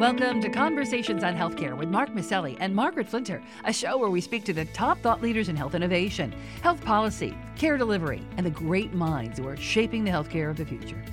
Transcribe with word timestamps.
Welcome 0.00 0.40
to 0.40 0.48
Conversations 0.48 1.22
on 1.22 1.36
Healthcare 1.36 1.76
with 1.76 1.90
Mark 1.90 2.08
Masselli 2.14 2.56
and 2.58 2.74
Margaret 2.74 3.06
Flinter, 3.06 3.42
a 3.66 3.72
show 3.72 3.98
where 3.98 4.08
we 4.08 4.22
speak 4.22 4.44
to 4.44 4.54
the 4.54 4.64
top 4.64 4.98
thought 5.00 5.20
leaders 5.20 5.50
in 5.50 5.56
health 5.56 5.74
innovation, 5.74 6.32
health 6.62 6.82
policy, 6.82 7.36
care 7.54 7.76
delivery, 7.76 8.22
and 8.38 8.46
the 8.46 8.50
great 8.50 8.94
minds 8.94 9.38
who 9.38 9.46
are 9.46 9.58
shaping 9.58 10.02
the 10.02 10.10
healthcare 10.10 10.48
of 10.48 10.56
the 10.56 10.64
future. 10.64 11.04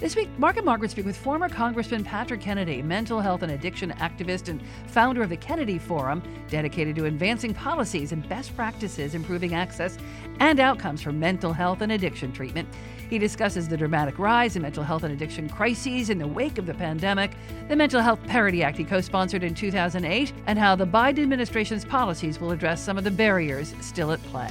This 0.00 0.16
week, 0.16 0.28
Mark 0.40 0.56
and 0.56 0.66
Margaret 0.66 0.90
speak 0.90 1.06
with 1.06 1.16
former 1.16 1.48
Congressman 1.48 2.02
Patrick 2.02 2.40
Kennedy, 2.40 2.82
mental 2.82 3.20
health 3.20 3.42
and 3.42 3.52
addiction 3.52 3.92
activist 3.92 4.48
and 4.48 4.60
founder 4.88 5.22
of 5.22 5.30
the 5.30 5.36
Kennedy 5.36 5.78
Forum, 5.78 6.20
dedicated 6.50 6.96
to 6.96 7.04
advancing 7.04 7.54
policies 7.54 8.10
and 8.10 8.28
best 8.28 8.56
practices 8.56 9.14
improving 9.14 9.54
access 9.54 9.98
and 10.40 10.58
outcomes 10.58 11.00
for 11.00 11.12
mental 11.12 11.52
health 11.52 11.80
and 11.80 11.92
addiction 11.92 12.32
treatment. 12.32 12.68
He 13.12 13.18
discusses 13.18 13.68
the 13.68 13.76
dramatic 13.76 14.18
rise 14.18 14.56
in 14.56 14.62
mental 14.62 14.82
health 14.82 15.02
and 15.02 15.12
addiction 15.12 15.46
crises 15.46 16.08
in 16.08 16.16
the 16.16 16.26
wake 16.26 16.56
of 16.56 16.64
the 16.64 16.72
pandemic, 16.72 17.32
the 17.68 17.76
Mental 17.76 18.00
Health 18.00 18.26
Parity 18.26 18.62
Act 18.62 18.78
he 18.78 18.84
co 18.84 19.02
sponsored 19.02 19.44
in 19.44 19.54
2008, 19.54 20.32
and 20.46 20.58
how 20.58 20.74
the 20.74 20.86
Biden 20.86 21.18
administration's 21.18 21.84
policies 21.84 22.40
will 22.40 22.52
address 22.52 22.82
some 22.82 22.96
of 22.96 23.04
the 23.04 23.10
barriers 23.10 23.74
still 23.82 24.12
at 24.12 24.22
play. 24.22 24.50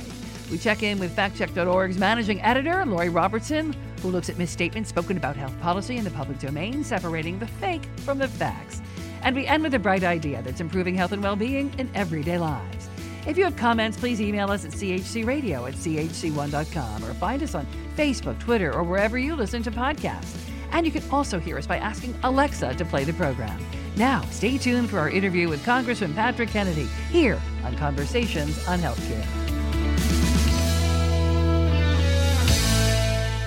We 0.52 0.60
check 0.60 0.84
in 0.84 1.00
with 1.00 1.16
FactCheck.org's 1.16 1.98
managing 1.98 2.40
editor, 2.44 2.86
Lori 2.86 3.10
Robertson, 3.10 3.76
who 4.04 4.12
looks 4.12 4.30
at 4.30 4.38
misstatements 4.38 4.92
spoken 4.92 5.18
about 5.18 5.36
health 5.36 5.60
policy 5.60 5.98
in 5.98 6.04
the 6.04 6.12
public 6.12 6.38
domain, 6.38 6.84
separating 6.84 7.40
the 7.40 7.48
fake 7.48 7.86
from 8.06 8.20
the 8.20 8.28
facts. 8.28 8.80
And 9.24 9.36
we 9.36 9.48
end 9.48 9.64
with 9.64 9.74
a 9.74 9.80
bright 9.80 10.04
idea 10.04 10.44
that's 10.44 10.62
improving 10.62 10.94
health 10.94 11.14
and 11.14 11.24
well 11.24 11.36
being 11.36 11.74
in 11.80 11.90
everyday 11.96 12.38
lives. 12.38 12.91
If 13.28 13.38
you 13.38 13.44
have 13.44 13.56
comments, 13.56 13.98
please 13.98 14.20
email 14.20 14.50
us 14.50 14.66
at 14.66 14.72
chcradio 14.72 15.68
at 15.68 15.76
chc1.com 15.76 17.06
or 17.06 17.14
find 17.14 17.44
us 17.44 17.56
on 17.56 17.68
Facebook, 17.96 18.40
Twitter, 18.40 18.74
or 18.74 18.84
wherever 18.84 19.18
you 19.18 19.36
listen 19.36 19.62
to 19.64 19.72
podcasts. 19.72 20.38
And 20.72 20.86
you 20.86 20.92
can 20.92 21.04
also 21.12 21.40
hear 21.40 21.58
us 21.58 21.68
by 21.68 21.78
asking 21.78 22.16
Alexa 22.24 22.76
to 22.76 22.86
play 22.86 23.04
the 23.04 23.14
program. 23.14 23.60
Now, 23.96 24.22
stay 24.32 24.58
tuned 24.58 24.90
for 24.90 25.00
our 25.00 25.10
interview 25.10 25.50
with 25.50 25.64
Congressman 25.66 26.14
Patrick 26.14 26.50
Kennedy 26.50 26.88
here 27.12 27.40
on 27.64 27.76
Conversations 27.76 28.66
on 28.68 28.80
Healthcare. 28.80 29.41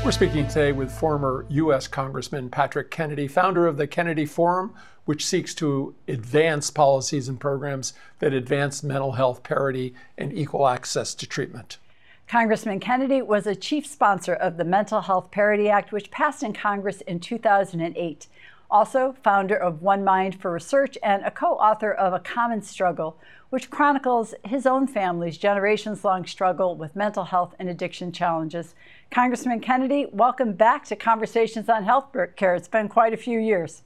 We're 0.05 0.13
speaking 0.13 0.47
today 0.47 0.73
with 0.73 0.93
former 0.93 1.47
U.S. 1.49 1.89
Congressman 1.89 2.51
Patrick 2.51 2.91
Kennedy, 2.91 3.27
founder 3.27 3.67
of 3.67 3.79
the 3.79 3.87
Kennedy 3.87 4.27
Forum, 4.27 4.75
which 5.07 5.25
seeks 5.25 5.55
to 5.55 5.95
advance 6.07 6.69
policies 6.69 7.27
and 7.27 7.41
programs 7.41 7.95
that 8.19 8.35
advance 8.35 8.83
mental 8.83 9.13
health 9.13 9.43
parity 9.43 9.95
and 10.19 10.31
equal 10.31 10.69
access 10.69 11.15
to 11.15 11.27
treatment. 11.27 11.79
Congressman 12.29 12.81
Kennedy 12.81 13.23
was 13.23 13.47
a 13.47 13.57
chief 13.57 13.87
sponsor 13.87 14.35
of 14.35 14.59
the 14.59 14.65
Mental 14.65 15.01
Health 15.01 15.31
Parity 15.31 15.71
Act, 15.71 15.91
which 15.91 16.11
passed 16.11 16.43
in 16.43 16.53
Congress 16.53 17.01
in 17.01 17.19
2008. 17.19 18.27
Also, 18.75 19.15
founder 19.23 19.55
of 19.55 19.83
One 19.83 20.03
Mind 20.03 20.41
for 20.41 20.51
Research 20.51 20.99
and 21.01 21.23
a 21.23 21.31
co 21.31 21.53
author 21.53 21.93
of 21.93 22.13
A 22.13 22.19
Common 22.19 22.61
Struggle, 22.61 23.17
which 23.51 23.71
chronicles 23.71 24.35
his 24.45 24.67
own 24.67 24.89
family's 24.89 25.39
generations 25.39 26.05
long 26.05 26.27
struggle 26.27 26.75
with 26.75 26.97
mental 26.97 27.23
health 27.23 27.55
and 27.61 27.69
addiction 27.69 28.11
challenges. 28.11 28.75
Congressman 29.13 29.61
Kennedy, 29.61 30.07
welcome 30.11 30.55
back 30.55 30.85
to 30.87 30.97
Conversations 30.97 31.69
on 31.69 31.85
Healthcare. 31.85 32.57
It's 32.57 32.67
been 32.67 32.89
quite 32.89 33.15
a 33.15 33.17
few 33.17 33.39
years. 33.39 33.83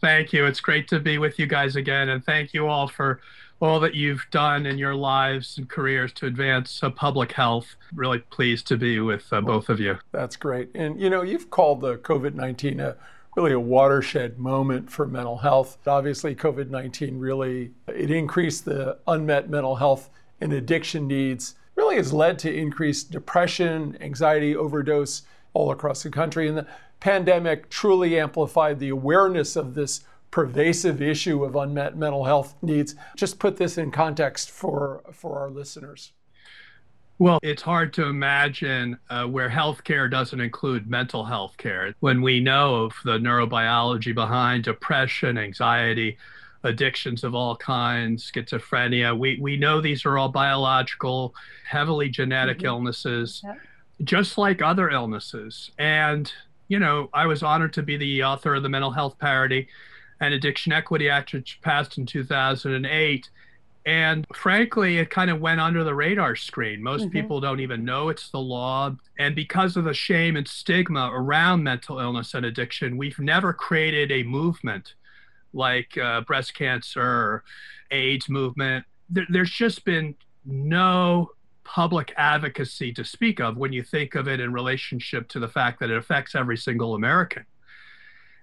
Thank 0.00 0.32
you. 0.32 0.46
It's 0.46 0.60
great 0.60 0.86
to 0.86 1.00
be 1.00 1.18
with 1.18 1.40
you 1.40 1.48
guys 1.48 1.74
again. 1.74 2.08
And 2.08 2.24
thank 2.24 2.54
you 2.54 2.68
all 2.68 2.86
for 2.86 3.20
all 3.58 3.80
that 3.80 3.96
you've 3.96 4.24
done 4.30 4.66
in 4.66 4.78
your 4.78 4.94
lives 4.94 5.58
and 5.58 5.68
careers 5.68 6.12
to 6.12 6.26
advance 6.26 6.80
uh, 6.80 6.90
public 6.90 7.32
health. 7.32 7.74
Really 7.92 8.20
pleased 8.20 8.68
to 8.68 8.76
be 8.76 9.00
with 9.00 9.32
uh, 9.32 9.40
both 9.40 9.68
of 9.68 9.80
you. 9.80 9.98
That's 10.12 10.36
great. 10.36 10.70
And 10.76 11.00
you 11.00 11.10
know, 11.10 11.22
you've 11.22 11.50
called 11.50 11.80
the 11.80 11.96
COVID 11.96 12.34
19 12.34 12.78
a 12.78 12.96
really 13.36 13.52
a 13.52 13.60
watershed 13.60 14.38
moment 14.38 14.90
for 14.90 15.06
mental 15.06 15.38
health. 15.38 15.78
Obviously, 15.86 16.34
COVID 16.34 16.70
19 16.70 17.18
really 17.18 17.72
it 17.86 18.10
increased 18.10 18.64
the 18.64 18.98
unmet 19.06 19.48
mental 19.48 19.76
health 19.76 20.10
and 20.40 20.52
addiction 20.52 21.06
needs. 21.06 21.54
Really 21.76 21.96
has 21.96 22.12
led 22.12 22.38
to 22.40 22.52
increased 22.52 23.10
depression, 23.10 23.96
anxiety, 24.00 24.56
overdose 24.56 25.22
all 25.54 25.70
across 25.70 26.02
the 26.02 26.10
country. 26.10 26.48
And 26.48 26.58
the 26.58 26.66
pandemic 27.00 27.70
truly 27.70 28.18
amplified 28.18 28.78
the 28.78 28.88
awareness 28.88 29.56
of 29.56 29.74
this 29.74 30.02
pervasive 30.30 31.00
issue 31.00 31.44
of 31.44 31.56
unmet 31.56 31.96
mental 31.96 32.24
health 32.24 32.54
needs. 32.62 32.94
Just 33.16 33.38
put 33.38 33.56
this 33.56 33.78
in 33.78 33.90
context 33.90 34.50
for, 34.50 35.02
for 35.12 35.38
our 35.38 35.50
listeners. 35.50 36.12
Well, 37.20 37.40
it's 37.42 37.62
hard 37.62 37.92
to 37.94 38.04
imagine 38.04 38.96
uh, 39.10 39.24
where 39.26 39.50
healthcare 39.50 40.08
doesn't 40.08 40.40
include 40.40 40.88
mental 40.88 41.24
health 41.24 41.56
care. 41.56 41.94
When 41.98 42.22
we 42.22 42.38
know 42.38 42.84
of 42.84 42.94
the 43.04 43.18
neurobiology 43.18 44.14
behind 44.14 44.64
depression, 44.64 45.36
anxiety, 45.36 46.16
addictions 46.62 47.24
of 47.24 47.34
all 47.34 47.56
kinds, 47.56 48.30
schizophrenia, 48.30 49.18
we, 49.18 49.36
we 49.40 49.56
know 49.56 49.80
these 49.80 50.06
are 50.06 50.16
all 50.16 50.28
biological, 50.28 51.34
heavily 51.68 52.08
genetic 52.08 52.58
mm-hmm. 52.58 52.66
illnesses, 52.66 53.42
yep. 53.44 53.58
just 54.04 54.38
like 54.38 54.62
other 54.62 54.88
illnesses. 54.88 55.72
And, 55.76 56.32
you 56.68 56.78
know, 56.78 57.10
I 57.12 57.26
was 57.26 57.42
honored 57.42 57.72
to 57.74 57.82
be 57.82 57.96
the 57.96 58.22
author 58.22 58.54
of 58.54 58.62
the 58.62 58.68
Mental 58.68 58.92
Health 58.92 59.18
Parity 59.18 59.66
and 60.20 60.34
Addiction 60.34 60.72
Equity 60.72 61.08
Act, 61.08 61.32
which 61.32 61.60
passed 61.62 61.98
in 61.98 62.06
2008 62.06 63.28
and 63.86 64.26
frankly, 64.34 64.98
it 64.98 65.10
kind 65.10 65.30
of 65.30 65.40
went 65.40 65.60
under 65.60 65.84
the 65.84 65.94
radar 65.94 66.36
screen. 66.36 66.82
Most 66.82 67.02
mm-hmm. 67.02 67.10
people 67.10 67.40
don't 67.40 67.60
even 67.60 67.84
know 67.84 68.08
it's 68.08 68.30
the 68.30 68.38
law. 68.38 68.94
And 69.18 69.34
because 69.34 69.76
of 69.76 69.84
the 69.84 69.94
shame 69.94 70.36
and 70.36 70.46
stigma 70.46 71.10
around 71.12 71.62
mental 71.62 71.98
illness 71.98 72.34
and 72.34 72.44
addiction, 72.44 72.96
we've 72.96 73.18
never 73.18 73.52
created 73.52 74.12
a 74.12 74.22
movement 74.24 74.94
like 75.52 75.96
uh, 75.96 76.20
breast 76.22 76.54
cancer 76.54 77.44
AIDS 77.90 78.28
movement. 78.28 78.84
There, 79.08 79.26
there's 79.30 79.50
just 79.50 79.84
been 79.84 80.14
no 80.44 81.30
public 81.64 82.12
advocacy 82.16 82.92
to 82.94 83.04
speak 83.04 83.40
of 83.40 83.56
when 83.56 83.72
you 83.72 83.82
think 83.82 84.14
of 84.14 84.26
it 84.28 84.40
in 84.40 84.52
relationship 84.52 85.28
to 85.28 85.38
the 85.38 85.48
fact 85.48 85.80
that 85.80 85.90
it 85.90 85.96
affects 85.96 86.34
every 86.34 86.56
single 86.56 86.94
American. 86.94 87.44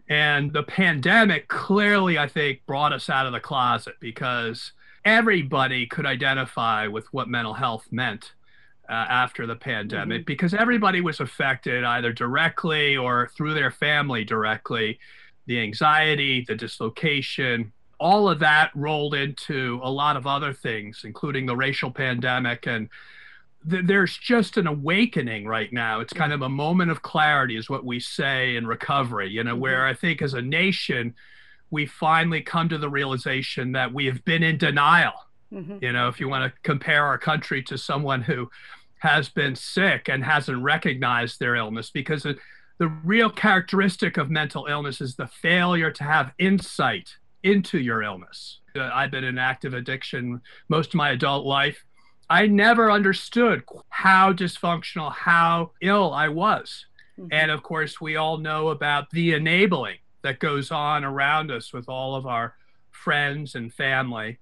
And 0.07 0.53
the 0.53 0.63
pandemic 0.63 1.47
clearly, 1.47 2.19
I 2.19 2.27
think, 2.27 2.65
brought 2.67 2.93
us 2.93 3.09
out 3.09 3.25
of 3.25 3.33
the 3.33 3.39
closet 3.39 3.95
because 3.99 4.71
everybody 5.05 5.85
could 5.85 6.05
identify 6.05 6.87
with 6.87 7.05
what 7.13 7.29
mental 7.29 7.53
health 7.53 7.85
meant 7.91 8.33
uh, 8.89 8.93
after 8.93 9.47
the 9.47 9.55
pandemic 9.55 10.21
mm-hmm. 10.21 10.25
because 10.25 10.53
everybody 10.53 11.01
was 11.01 11.19
affected 11.19 11.83
either 11.83 12.11
directly 12.11 12.97
or 12.97 13.29
through 13.35 13.53
their 13.53 13.71
family 13.71 14.23
directly. 14.23 14.99
The 15.47 15.59
anxiety, 15.59 16.43
the 16.47 16.55
dislocation, 16.55 17.71
all 17.99 18.29
of 18.29 18.39
that 18.39 18.71
rolled 18.75 19.13
into 19.13 19.79
a 19.83 19.89
lot 19.89 20.17
of 20.17 20.27
other 20.27 20.53
things, 20.53 21.01
including 21.03 21.45
the 21.45 21.55
racial 21.55 21.91
pandemic. 21.91 22.67
And 22.67 22.89
th- 23.69 23.85
there's 23.85 24.17
just 24.17 24.57
an 24.57 24.67
awakening 24.67 25.47
right 25.47 25.71
now. 25.71 25.99
It's 25.99 26.13
kind 26.13 26.33
of 26.33 26.41
a 26.41 26.49
moment 26.49 26.91
of 26.91 27.03
clarity, 27.03 27.57
is 27.57 27.69
what 27.69 27.85
we 27.85 27.99
say 27.99 28.55
in 28.55 28.67
recovery, 28.67 29.29
you 29.29 29.43
know, 29.43 29.51
mm-hmm. 29.51 29.61
where 29.61 29.85
I 29.85 29.93
think 29.93 30.21
as 30.21 30.33
a 30.33 30.41
nation, 30.41 31.13
we 31.71 31.85
finally 31.85 32.41
come 32.41 32.69
to 32.69 32.77
the 32.77 32.89
realization 32.89 33.71
that 33.73 33.93
we 33.93 34.05
have 34.05 34.23
been 34.25 34.43
in 34.43 34.57
denial. 34.57 35.13
Mm-hmm. 35.51 35.77
You 35.81 35.91
know, 35.93 36.07
if 36.07 36.19
you 36.19 36.29
want 36.29 36.51
to 36.51 36.59
compare 36.63 37.05
our 37.05 37.17
country 37.17 37.61
to 37.63 37.77
someone 37.77 38.21
who 38.21 38.49
has 38.99 39.29
been 39.29 39.55
sick 39.55 40.09
and 40.09 40.23
hasn't 40.23 40.61
recognized 40.61 41.39
their 41.39 41.55
illness, 41.55 41.91
because 41.91 42.23
the 42.23 42.87
real 42.87 43.29
characteristic 43.29 44.17
of 44.17 44.29
mental 44.29 44.65
illness 44.65 45.01
is 45.01 45.15
the 45.15 45.27
failure 45.27 45.91
to 45.91 46.03
have 46.03 46.33
insight 46.39 47.15
into 47.43 47.79
your 47.79 48.01
illness. 48.01 48.59
Uh, 48.75 48.89
I've 48.93 49.11
been 49.11 49.23
in 49.23 49.37
active 49.37 49.73
addiction 49.73 50.41
most 50.67 50.89
of 50.89 50.95
my 50.95 51.11
adult 51.11 51.45
life. 51.45 51.85
I 52.29 52.47
never 52.47 52.91
understood 52.91 53.63
how 53.89 54.33
dysfunctional, 54.33 55.13
how 55.13 55.71
ill 55.81 56.11
I 56.11 56.29
was. 56.29 56.85
Mm-hmm. 57.19 57.27
And 57.31 57.51
of 57.51 57.61
course, 57.61 58.01
we 58.01 58.15
all 58.15 58.37
know 58.37 58.69
about 58.69 59.09
the 59.11 59.33
enabling 59.33 59.97
that 60.25 60.39
goes 60.39 60.71
on 60.71 61.03
around 61.03 61.51
us 61.51 61.71
with 61.71 61.87
all 61.87 62.15
of 62.15 62.25
our 62.25 62.55
friends 62.89 63.53
and 63.53 63.71
family. 63.71 64.39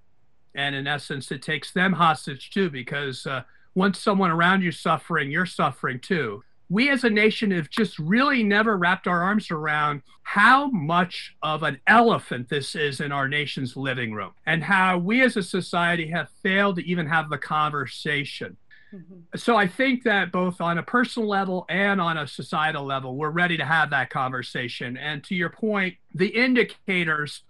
And 0.54 0.74
in 0.74 0.86
essence, 0.86 1.30
it 1.30 1.42
takes 1.42 1.72
them 1.72 1.92
hostage 1.92 2.48
too, 2.48 2.70
because 2.70 3.26
uh, 3.26 3.42
once 3.74 3.98
someone 3.98 4.30
around 4.30 4.62
you 4.62 4.72
suffering, 4.72 5.30
you're 5.30 5.44
suffering 5.44 6.00
too. 6.00 6.42
We 6.70 6.88
as 6.88 7.04
a 7.04 7.10
nation 7.10 7.50
have 7.50 7.68
just 7.68 7.98
really 7.98 8.42
never 8.42 8.78
wrapped 8.78 9.06
our 9.06 9.22
arms 9.22 9.50
around 9.50 10.00
how 10.22 10.68
much 10.68 11.36
of 11.42 11.62
an 11.62 11.78
elephant 11.86 12.48
this 12.48 12.74
is 12.74 13.00
in 13.00 13.12
our 13.12 13.28
nation's 13.28 13.76
living 13.76 14.14
room 14.14 14.32
and 14.46 14.64
how 14.64 14.96
we 14.96 15.20
as 15.20 15.36
a 15.36 15.42
society 15.42 16.08
have 16.08 16.30
failed 16.42 16.76
to 16.76 16.88
even 16.88 17.06
have 17.06 17.28
the 17.28 17.36
conversation 17.36 18.56
Mm-hmm. 18.94 19.36
So 19.36 19.56
I 19.56 19.66
think 19.66 20.04
that 20.04 20.30
both 20.30 20.60
on 20.60 20.78
a 20.78 20.82
personal 20.82 21.28
level 21.28 21.66
and 21.68 22.00
on 22.00 22.16
a 22.16 22.26
societal 22.26 22.84
level, 22.84 23.16
we're 23.16 23.30
ready 23.30 23.56
to 23.56 23.64
have 23.64 23.90
that 23.90 24.10
conversation. 24.10 24.96
And 24.96 25.24
to 25.24 25.34
your 25.34 25.50
point, 25.50 25.96
the 26.14 26.28
indicators 26.28 27.42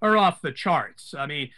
are 0.00 0.16
off 0.16 0.42
the 0.42 0.52
charts. 0.52 1.14
I 1.16 1.26
mean, 1.26 1.50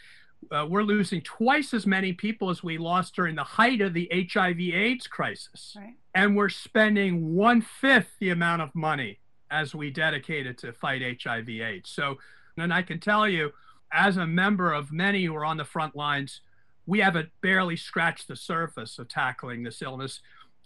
uh, 0.50 0.66
we're 0.68 0.82
losing 0.82 1.20
twice 1.22 1.72
as 1.74 1.86
many 1.86 2.12
people 2.12 2.50
as 2.50 2.62
we 2.62 2.78
lost 2.78 3.14
during 3.14 3.34
the 3.34 3.44
height 3.44 3.80
of 3.80 3.94
the 3.94 4.10
HIV 4.32 4.60
AIDS 4.60 5.06
crisis. 5.06 5.74
Right. 5.76 5.94
And 6.14 6.36
we're 6.36 6.48
spending 6.48 7.34
one 7.34 7.60
fifth 7.60 8.10
the 8.20 8.30
amount 8.30 8.62
of 8.62 8.74
money 8.74 9.20
as 9.50 9.74
we 9.74 9.90
dedicated 9.90 10.58
to 10.58 10.72
fight 10.72 11.02
HIV 11.22 11.48
AIDS. 11.48 11.90
So 11.90 12.18
And 12.56 12.72
I 12.72 12.82
can 12.82 13.00
tell 13.00 13.28
you, 13.28 13.52
as 13.92 14.16
a 14.16 14.26
member 14.26 14.72
of 14.72 14.92
many 14.92 15.24
who 15.24 15.34
are 15.36 15.44
on 15.44 15.56
the 15.56 15.64
front 15.64 15.94
lines, 15.94 16.40
we 16.86 17.00
haven't 17.00 17.30
barely 17.40 17.76
scratched 17.76 18.28
the 18.28 18.36
surface 18.36 18.98
of 18.98 19.08
tackling 19.08 19.62
this 19.62 19.82
illness. 19.82 20.20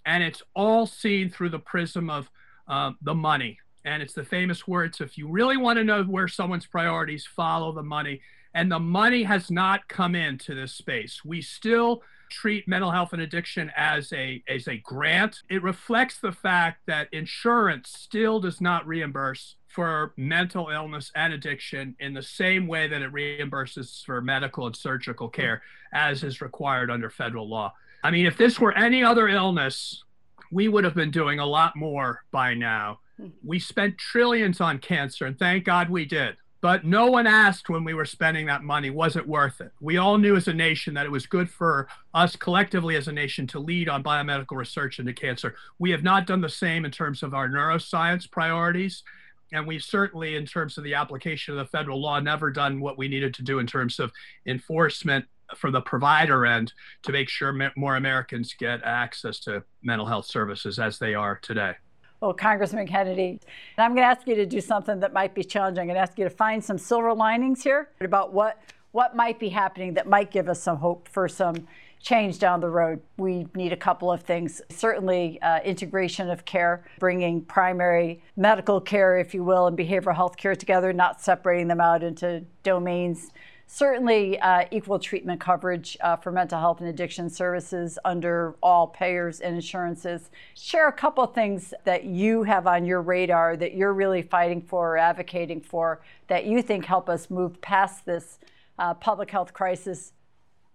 And 0.05 0.23
it's 0.23 0.43
all 0.55 0.87
seen 0.87 1.31
through 1.31 1.51
the 1.51 1.59
prism 1.59 2.11
of 2.11 2.31
uh, 2.67 2.93
the 3.03 3.15
money. 3.15 3.59
And 3.85 4.03
it's 4.03 4.15
the 4.15 4.25
famous 4.25 4.67
words 4.67 5.01
if 5.01 5.17
you 5.17 5.29
really 5.29 5.57
want 5.57 5.79
to 5.79 5.85
know 5.85 6.03
where 6.05 6.29
someone's 6.29 6.67
priorities, 6.67 7.27
follow 7.27 7.73
the 7.73 7.83
money. 7.83 8.21
And 8.55 8.71
the 8.71 8.79
money 8.79 9.23
has 9.23 9.51
not 9.51 9.87
come 9.89 10.15
into 10.15 10.55
this 10.55 10.73
space. 10.73 11.25
We 11.25 11.43
still 11.43 12.03
treat 12.31 12.69
mental 12.69 12.91
health 12.91 13.13
and 13.13 13.23
addiction 13.23 13.71
as 13.77 14.13
a 14.13 14.43
as 14.49 14.69
a 14.69 14.79
grant. 14.79 15.43
It 15.49 15.63
reflects 15.63 16.21
the 16.21 16.33
fact 16.33 16.83
that 16.87 17.09
insurance 17.13 17.91
still 17.91 18.41
does 18.41 18.61
not 18.61 18.87
reimburse 18.87 19.57
for 19.69 20.13
mental 20.17 20.71
illness 20.71 21.13
and 21.15 21.33
addiction 21.33 21.95
in 22.01 22.15
the 22.15 22.23
same 22.23 22.67
way 22.67 22.89
that 22.89 23.03
it 23.03 23.13
reimburses 23.13 24.05
for 24.05 24.21
medical 24.21 24.67
and 24.67 24.75
surgical 24.75 25.29
care 25.29 25.63
as 25.93 26.25
is 26.25 26.41
required 26.41 26.91
under 26.91 27.11
federal 27.11 27.49
law. 27.49 27.73
I 28.03 28.11
mean, 28.11 28.27
if 28.27 28.37
this 28.37 28.59
were 28.59 28.73
any 28.73 29.03
other 29.03 29.29
illness, 29.29 30.03
we 30.51 30.69
would 30.69 30.85
have 30.85 30.95
been 30.95 31.11
doing 31.11 31.39
a 31.39 31.47
lot 31.47 31.77
more 31.77 32.25
by 32.31 32.55
now. 32.55 33.01
Hmm. 33.17 33.29
We 33.45 33.59
spent 33.59 33.99
trillions 33.99 34.61
on 34.61 34.79
cancer, 34.79 35.27
and 35.27 35.39
thank 35.39 35.65
God 35.65 35.91
we 35.91 36.05
did. 36.05 36.37
But 36.61 36.85
no 36.85 37.07
one 37.07 37.27
asked 37.27 37.69
when 37.69 37.85
we 37.85 37.95
were 37.95 38.05
spending 38.05 38.47
that 38.47 38.65
money, 38.65 38.91
was 38.91 39.15
it 39.15 39.29
worth 39.29 39.61
it? 39.61 39.71
We 39.81 39.97
all 39.97 40.19
knew 40.19 40.35
as 40.35 40.49
a 40.49 40.53
nation 40.53 40.95
that 40.95 41.07
it 41.07 41.13
was 41.13 41.27
good 41.27 41.49
for 41.49 41.87
us 42.15 42.35
collectively 42.35 42.97
as 42.97 43.07
a 43.07 43.13
nation 43.13 43.47
to 43.49 43.61
lead 43.61 43.89
on 43.89 44.03
biomedical 44.03 44.57
research 44.57 44.99
into 44.99 45.13
cancer. 45.13 45.55
We 45.79 45.93
have 45.93 46.03
not 46.03 46.27
done 46.27 46.41
the 46.41 46.49
same 46.49 46.85
in 46.85 46.91
terms 46.91 47.23
of 47.23 47.33
our 47.33 47.49
neuroscience 47.49 48.29
priorities. 48.29 49.05
And 49.53 49.67
we 49.67 49.79
certainly, 49.79 50.37
in 50.37 50.47
terms 50.47 50.77
of 50.77 50.85
the 50.85 50.95
application 50.95 51.57
of 51.57 51.59
the 51.59 51.71
federal 51.71 52.01
law, 52.01 52.19
never 52.21 52.51
done 52.51 52.81
what 52.81 52.99
we 52.99 53.09
needed 53.09 53.35
to 53.35 53.43
do 53.43 53.61
in 53.61 53.67
terms 53.67 53.99
of 54.01 54.13
enforcement 54.47 55.25
from 55.57 55.73
the 55.73 55.81
provider 55.81 56.45
end 56.45 56.73
to 57.05 57.13
make 57.13 57.29
sure 57.29 57.71
more 57.77 57.97
Americans 57.97 58.55
get 58.59 58.83
access 58.83 59.39
to 59.41 59.63
mental 59.83 60.07
health 60.07 60.27
services 60.27 60.79
as 60.79 60.99
they 60.99 61.15
are 61.15 61.39
today. 61.41 61.75
Well, 62.21 62.35
Congressman 62.35 62.89
Kennedy, 62.89 63.39
I'm 63.77 63.93
going 63.93 64.03
to 64.03 64.11
ask 64.11 64.27
you 64.27 64.35
to 64.35 64.47
do 64.47 64.61
something 64.61 64.99
that 65.01 65.13
might 65.13 65.35
be 65.35 65.45
challenging. 65.45 65.83
I'm 65.83 65.87
going 65.87 65.95
to 65.95 66.01
ask 66.01 66.19
you 66.19 66.25
to 66.25 66.31
find 66.31 66.65
some 66.65 66.77
silver 66.77 67.15
linings 67.15 67.63
here 67.63 67.91
about 68.01 68.33
what 68.33 68.61
what 68.91 69.15
might 69.15 69.39
be 69.39 69.51
happening 69.51 69.95
that 69.95 70.09
might 70.09 70.31
give 70.31 70.49
us 70.49 70.63
some 70.63 70.79
hope 70.79 71.07
for 71.09 71.29
some 71.29 71.69
change 72.01 72.39
down 72.39 72.59
the 72.59 72.71
road. 72.71 73.01
We 73.19 73.47
need 73.55 73.73
a 73.73 73.77
couple 73.77 74.11
of 74.11 74.23
things. 74.23 74.63
Certainly, 74.71 75.41
uh, 75.43 75.61
integration 75.61 76.31
of 76.31 76.45
care, 76.47 76.87
bringing 76.99 77.43
primary 77.43 78.23
medical 78.37 78.81
care, 78.81 79.19
if 79.19 79.35
you 79.35 79.45
will, 79.45 79.67
and 79.67 79.77
behavioral 79.77 80.17
health 80.17 80.39
care 80.39 80.57
together, 80.57 80.93
not 80.93 81.21
separating 81.21 81.69
them 81.69 81.83
out 81.83 82.03
into 82.03 82.45
domains 82.63 83.31
certainly 83.69 84.41
uh, 84.41 84.65
equal 84.71 84.99
treatment 84.99 85.39
coverage 85.39 85.97
uh, 86.01 86.17
for 86.17 86.33
mental 86.33 86.59
health 86.59 86.81
and 86.81 86.89
addiction 86.89 87.29
services 87.29 87.99
under 88.05 88.57
all 88.63 88.87
payers 88.87 89.41
and 89.41 89.55
insurances. 89.55 90.31
Share 90.55 90.89
a 90.89 90.93
couple 90.93 91.23
of 91.23 91.35
things 91.35 91.75
that 91.85 92.05
you 92.05 92.43
have 92.45 92.67
on 92.67 92.87
your 92.87 93.03
radar 93.03 93.57
that 93.59 93.75
you're 93.75 93.93
really 93.93 94.23
fighting 94.23 94.63
for 94.63 94.95
or 94.95 94.99
advocating 94.99 95.61
for 95.61 96.01
that 96.29 96.47
you 96.47 96.63
think 96.63 96.87
help 96.87 97.11
us 97.11 97.29
move 97.29 97.61
past 97.61 98.07
this 98.07 98.39
uh, 98.79 98.95
public 98.95 99.31
health 99.31 99.53
crisis. 99.53 100.15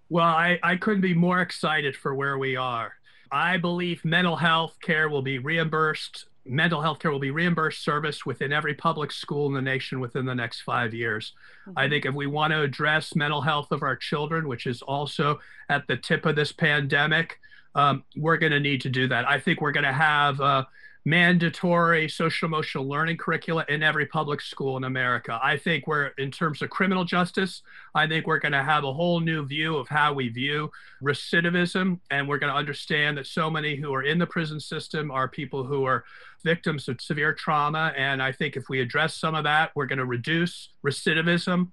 Well, 0.09 0.25
I, 0.25 0.59
I 0.61 0.75
couldn't 0.75 1.01
be 1.01 1.15
more 1.15 1.41
excited 1.41 1.95
for 1.95 2.13
where 2.13 2.37
we 2.37 2.55
are. 2.55 2.93
I 3.31 3.57
believe 3.57 4.05
mental 4.05 4.35
health 4.35 4.77
care 4.81 5.09
will 5.09 5.23
be 5.23 5.39
reimbursed 5.39 6.27
mental 6.45 6.81
health 6.81 6.99
care 6.99 7.11
will 7.11 7.19
be 7.19 7.31
reimbursed 7.31 7.83
service 7.83 8.25
within 8.25 8.51
every 8.51 8.73
public 8.73 9.11
school 9.11 9.47
in 9.47 9.53
the 9.53 9.61
nation 9.61 9.99
within 9.99 10.25
the 10.25 10.35
next 10.35 10.61
five 10.61 10.93
years. 10.93 11.33
Mm-hmm. 11.67 11.79
I 11.79 11.89
think 11.89 12.05
if 12.05 12.13
we 12.13 12.27
want 12.27 12.51
to 12.51 12.61
address 12.61 13.15
mental 13.15 13.41
health 13.41 13.71
of 13.71 13.81
our 13.81 13.95
children, 13.95 14.47
which 14.47 14.67
is 14.67 14.81
also 14.81 15.39
at 15.69 15.87
the 15.87 15.97
tip 15.97 16.25
of 16.25 16.35
this 16.35 16.51
pandemic, 16.51 17.39
um, 17.75 18.03
we're 18.15 18.37
going 18.37 18.51
to 18.51 18.59
need 18.59 18.81
to 18.81 18.89
do 18.89 19.07
that. 19.07 19.27
I 19.27 19.39
think 19.39 19.61
we're 19.61 19.71
going 19.71 19.85
to 19.85 19.93
have 19.93 20.39
uh, 20.41 20.65
mandatory 21.05 22.07
social 22.07 22.45
emotional 22.45 22.87
learning 22.87 23.17
curricula 23.17 23.65
in 23.67 23.83
every 23.83 24.05
public 24.05 24.39
school 24.39 24.77
in 24.77 24.85
America. 24.85 25.37
I 25.43 25.57
think 25.57 25.85
we're, 25.85 26.07
in 26.17 26.31
terms 26.31 26.61
of 26.61 26.69
criminal 26.69 27.03
justice, 27.03 27.61
I 27.93 28.07
think 28.07 28.25
we're 28.25 28.39
going 28.39 28.53
to 28.53 28.63
have 28.63 28.85
a 28.85 28.93
whole 28.93 29.19
new 29.19 29.45
view 29.45 29.75
of 29.75 29.89
how 29.89 30.13
we 30.13 30.29
view 30.29 30.71
recidivism. 31.01 31.99
And 32.09 32.27
we're 32.27 32.37
going 32.37 32.53
to 32.53 32.57
understand 32.57 33.17
that 33.17 33.27
so 33.27 33.49
many 33.49 33.75
who 33.75 33.93
are 33.93 34.03
in 34.03 34.17
the 34.17 34.27
prison 34.27 34.59
system 34.59 35.11
are 35.11 35.27
people 35.27 35.63
who 35.63 35.83
are 35.83 36.05
victims 36.43 36.87
of 36.87 37.01
severe 37.01 37.33
trauma. 37.33 37.93
And 37.97 38.23
I 38.23 38.31
think 38.31 38.55
if 38.55 38.69
we 38.69 38.79
address 38.79 39.15
some 39.15 39.35
of 39.35 39.43
that, 39.43 39.71
we're 39.75 39.87
going 39.87 39.99
to 39.99 40.05
reduce 40.05 40.69
recidivism 40.85 41.71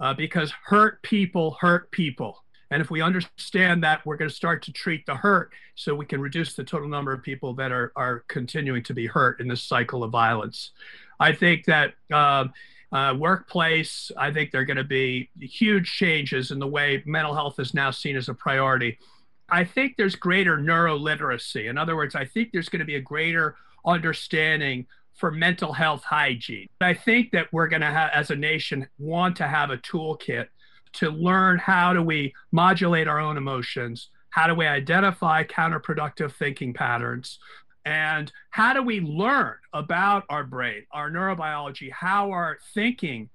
uh, 0.00 0.14
because 0.14 0.52
hurt 0.64 1.00
people 1.02 1.56
hurt 1.60 1.90
people. 1.92 2.42
And 2.72 2.80
if 2.80 2.90
we 2.90 3.02
understand 3.02 3.84
that, 3.84 4.04
we're 4.06 4.16
going 4.16 4.30
to 4.30 4.34
start 4.34 4.62
to 4.62 4.72
treat 4.72 5.04
the 5.04 5.14
hurt 5.14 5.52
so 5.74 5.94
we 5.94 6.06
can 6.06 6.22
reduce 6.22 6.54
the 6.54 6.64
total 6.64 6.88
number 6.88 7.12
of 7.12 7.22
people 7.22 7.52
that 7.54 7.70
are, 7.70 7.92
are 7.96 8.24
continuing 8.28 8.82
to 8.84 8.94
be 8.94 9.06
hurt 9.06 9.40
in 9.40 9.46
this 9.46 9.62
cycle 9.62 10.02
of 10.02 10.10
violence. 10.10 10.70
I 11.20 11.34
think 11.34 11.66
that 11.66 11.92
uh, 12.10 12.46
uh, 12.90 13.14
workplace, 13.18 14.10
I 14.16 14.32
think 14.32 14.52
there 14.52 14.62
are 14.62 14.64
going 14.64 14.78
to 14.78 14.84
be 14.84 15.28
huge 15.38 15.92
changes 15.92 16.50
in 16.50 16.58
the 16.58 16.66
way 16.66 17.02
mental 17.04 17.34
health 17.34 17.60
is 17.60 17.74
now 17.74 17.90
seen 17.90 18.16
as 18.16 18.30
a 18.30 18.34
priority. 18.34 18.98
I 19.50 19.64
think 19.64 19.98
there's 19.98 20.16
greater 20.16 20.56
neuroliteracy. 20.56 21.68
In 21.68 21.76
other 21.76 21.94
words, 21.94 22.14
I 22.14 22.24
think 22.24 22.52
there's 22.52 22.70
going 22.70 22.80
to 22.80 22.86
be 22.86 22.96
a 22.96 23.00
greater 23.00 23.54
understanding 23.84 24.86
for 25.12 25.30
mental 25.30 25.74
health 25.74 26.04
hygiene. 26.04 26.68
I 26.80 26.94
think 26.94 27.32
that 27.32 27.52
we're 27.52 27.68
going 27.68 27.82
to 27.82 28.10
as 28.16 28.30
a 28.30 28.36
nation, 28.36 28.88
want 28.98 29.36
to 29.36 29.46
have 29.46 29.68
a 29.68 29.76
toolkit 29.76 30.46
to 30.94 31.10
learn 31.10 31.58
how 31.58 31.92
do 31.92 32.02
we 32.02 32.34
modulate 32.50 33.08
our 33.08 33.18
own 33.18 33.36
emotions, 33.36 34.08
how 34.30 34.46
do 34.46 34.54
we 34.54 34.66
identify 34.66 35.44
counterproductive 35.44 36.32
thinking 36.32 36.72
patterns, 36.72 37.38
and 37.84 38.32
how 38.50 38.72
do 38.72 38.82
we 38.82 39.00
learn 39.00 39.56
about 39.72 40.24
our 40.28 40.44
brain, 40.44 40.84
our 40.92 41.10
neurobiology, 41.10 41.90
how 41.90 42.30
our 42.30 42.58
thinking 42.74 43.28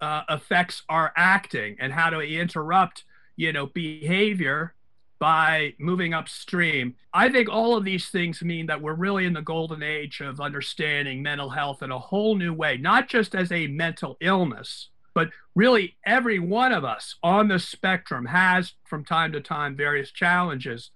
uh, 0.00 0.22
affects 0.28 0.82
our 0.88 1.12
acting, 1.16 1.76
and 1.78 1.92
how 1.92 2.10
do 2.10 2.18
we 2.18 2.38
interrupt, 2.38 3.04
you 3.36 3.52
know, 3.52 3.66
behavior 3.66 4.74
by 5.18 5.74
moving 5.78 6.14
upstream. 6.14 6.94
I 7.12 7.28
think 7.28 7.50
all 7.50 7.76
of 7.76 7.84
these 7.84 8.08
things 8.08 8.42
mean 8.42 8.66
that 8.66 8.80
we're 8.80 8.94
really 8.94 9.26
in 9.26 9.34
the 9.34 9.42
golden 9.42 9.82
age 9.82 10.20
of 10.22 10.40
understanding 10.40 11.22
mental 11.22 11.50
health 11.50 11.82
in 11.82 11.90
a 11.90 11.98
whole 11.98 12.36
new 12.36 12.54
way, 12.54 12.78
not 12.78 13.08
just 13.08 13.34
as 13.34 13.52
a 13.52 13.66
mental 13.66 14.16
illness, 14.22 14.88
but 15.14 15.30
really, 15.54 15.96
every 16.04 16.38
one 16.38 16.72
of 16.72 16.84
us 16.84 17.16
on 17.22 17.48
the 17.48 17.58
spectrum 17.58 18.26
has, 18.26 18.74
from 18.84 19.04
time 19.04 19.32
to 19.32 19.40
time, 19.40 19.76
various 19.76 20.10
challenges. 20.10 20.90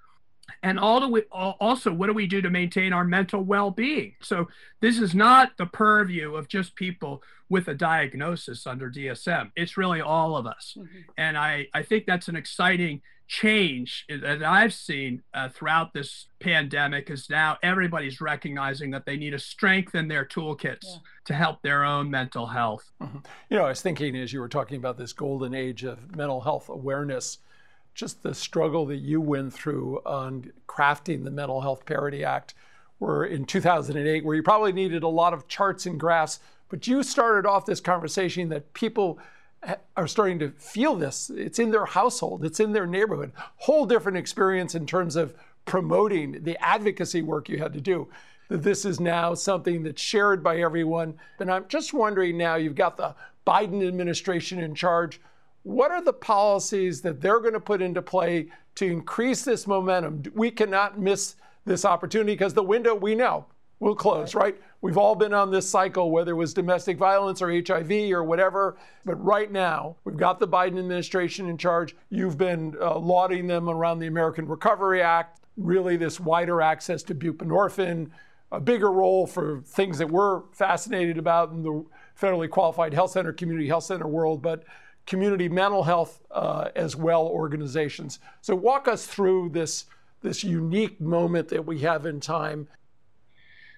And 0.63 0.79
all 0.79 1.01
do 1.01 1.09
we, 1.09 1.23
also, 1.33 1.93
what 1.93 2.07
do 2.07 2.13
we 2.13 2.27
do 2.27 2.43
to 2.43 2.51
maintain 2.51 2.93
our 2.93 3.05
mental 3.05 3.43
well 3.43 3.71
being? 3.71 4.15
So, 4.21 4.49
this 4.81 4.99
is 4.99 5.15
not 5.15 5.57
the 5.57 5.67
purview 5.67 6.35
of 6.35 6.49
just 6.49 6.77
people 6.77 7.23
with 7.49 7.69
a 7.69 7.75
diagnosis 7.75 8.67
under 8.67 8.91
DSM. 8.91 9.51
It's 9.57 9.77
really 9.77 10.01
all 10.01 10.37
of 10.37 10.47
us. 10.47 10.75
Mm-hmm. 10.77 10.99
And 11.17 11.39
I, 11.39 11.69
I 11.73 11.83
think 11.83 12.05
that's 12.07 12.29
an 12.29 12.37
exciting 12.37 13.01
change 13.27 14.05
that 14.09 14.43
I've 14.43 14.75
seen 14.75 15.23
uh, 15.33 15.49
throughout 15.49 15.95
this 15.95 16.27
pandemic 16.41 17.11
is 17.11 17.31
now 17.31 17.57
everybody's 17.63 18.21
recognizing 18.21 18.91
that 18.91 19.07
they 19.07 19.17
need 19.17 19.31
to 19.31 19.39
strengthen 19.39 20.09
their 20.09 20.25
toolkits 20.25 20.85
yeah. 20.85 20.97
to 21.27 21.35
help 21.35 21.63
their 21.63 21.85
own 21.85 22.11
mental 22.11 22.47
health. 22.47 22.91
Mm-hmm. 23.01 23.19
You 23.49 23.59
know, 23.59 23.65
I 23.65 23.71
was 23.71 23.81
thinking 23.81 24.17
as 24.17 24.33
you 24.33 24.41
were 24.41 24.49
talking 24.49 24.77
about 24.77 24.99
this 24.99 25.13
golden 25.13 25.55
age 25.55 25.85
of 25.85 26.15
mental 26.17 26.43
health 26.43 26.69
awareness, 26.69 27.39
just 27.95 28.23
the 28.23 28.35
struggle 28.35 28.87
that 28.87 28.99
you 28.99 29.21
went 29.21 29.53
through 29.53 30.01
on 30.05 30.53
crafting 30.69 31.25
the 31.25 31.31
Mental 31.31 31.61
Health 31.61 31.87
Parity 31.87 32.25
Act, 32.25 32.55
where 32.99 33.25
in 33.25 33.45
2008, 33.45 34.25
where 34.25 34.37
you 34.37 34.43
probably 34.43 34.73
needed 34.73 35.03
a 35.03 35.09
lot 35.09 35.33
of 35.33 35.49
charts 35.49 35.87
and 35.87 35.99
graphs, 35.99 36.41
but 36.69 36.87
you 36.87 37.03
started 37.03 37.49
off 37.49 37.67
this 37.67 37.81
conversation 37.81 38.49
that 38.51 38.75
people 38.75 39.19
are 39.97 40.07
starting 40.07 40.39
to 40.41 40.51
feel 40.51 40.95
this. 40.95 41.31
It's 41.31 41.59
in 41.59 41.71
their 41.71 41.87
household, 41.87 42.45
it's 42.45 42.61
in 42.61 42.73
their 42.73 42.87
neighborhood. 42.87 43.33
Whole 43.57 43.87
different 43.87 44.19
experience 44.19 44.75
in 44.75 44.87
terms 44.87 45.17
of 45.17 45.35
promoting 45.65 46.43
the 46.43 46.57
advocacy 46.65 47.23
work 47.23 47.49
you 47.49 47.59
had 47.59 47.73
to 47.73 47.81
do. 47.81 48.09
That 48.49 48.63
this 48.63 48.85
is 48.85 49.01
now 49.01 49.35
something 49.35 49.83
that's 49.83 50.03
shared 50.03 50.43
by 50.43 50.59
everyone. 50.59 51.15
And 51.41 51.51
I'm 51.51 51.67
just 51.69 51.95
wondering 51.95 52.37
now, 52.37 52.57
you've 52.57 52.75
got 52.75 52.97
the 52.97 53.15
Biden 53.47 53.87
administration 53.87 54.59
in 54.59 54.75
charge. 54.75 55.21
What 55.63 55.91
are 55.91 56.03
the 56.03 56.13
policies 56.13 57.01
that 57.03 57.23
they're 57.23 57.41
going 57.41 57.55
to 57.55 57.61
put 57.61 57.81
into 57.81 58.03
play 58.03 58.49
to 58.75 58.85
increase 58.85 59.45
this 59.45 59.67
momentum? 59.67 60.25
We 60.35 60.51
cannot 60.51 61.01
miss 61.01 61.37
this 61.65 61.87
opportunity 61.87 62.33
because 62.33 62.53
the 62.53 62.63
window 62.63 62.95
we 62.95 63.15
know 63.15 63.47
will 63.81 63.95
close, 63.95 64.35
right? 64.35 64.57
We've 64.81 64.99
all 64.99 65.15
been 65.15 65.35
on 65.35 65.51
this 65.51 65.69
cycle, 65.69 66.11
whether 66.11 66.33
it 66.33 66.37
was 66.37 66.55
domestic 66.55 66.97
violence 66.97 67.43
or 67.43 67.51
HIV 67.51 67.91
or 68.13 68.23
whatever. 68.25 68.77
But 69.05 69.23
right 69.23 69.51
now, 69.51 69.97
we've 70.05 70.17
got 70.17 70.39
the 70.41 70.49
Biden 70.49 70.79
administration 70.79 71.49
in 71.49 71.59
charge. 71.59 71.97
You've 72.11 72.39
been 72.39 72.77
uh, 72.81 72.99
lauding 72.99 73.47
them 73.47 73.69
around 73.69 73.99
the 73.99 74.07
American 74.07 74.47
Recovery 74.47 75.03
Act, 75.03 75.41
really 75.57 75.97
this 75.97 76.21
wider 76.21 76.61
access 76.61 77.03
to 77.05 77.15
buprenorphine, 77.15 78.11
a 78.53 78.61
bigger 78.61 78.91
role 78.91 79.27
for 79.27 79.61
things 79.67 79.99
that 79.99 80.09
we're 80.09 80.43
fascinated 80.53 81.19
about 81.19 81.51
in 81.51 81.63
the 81.63 81.85
federally 82.21 82.49
qualified 82.49 82.95
health 82.95 83.11
center, 83.11 83.33
community 83.33 83.69
health 83.69 83.85
center 83.85 84.07
world, 84.07 84.43
but 84.43 84.65
community 85.07 85.49
mental 85.49 85.83
health 85.83 86.23
uh, 86.31 86.69
as 86.77 86.97
well 86.97 87.27
organizations. 87.27 88.21
So 88.41 88.55
walk 88.55 88.89
us 88.89 89.07
through 89.07 89.51
this 89.51 89.87
this 90.23 90.43
unique 90.43 90.99
moment 91.03 91.49
that 91.49 91.67
we 91.67 91.81
have 91.81 92.07
in 92.07 92.19
time. 92.19 92.67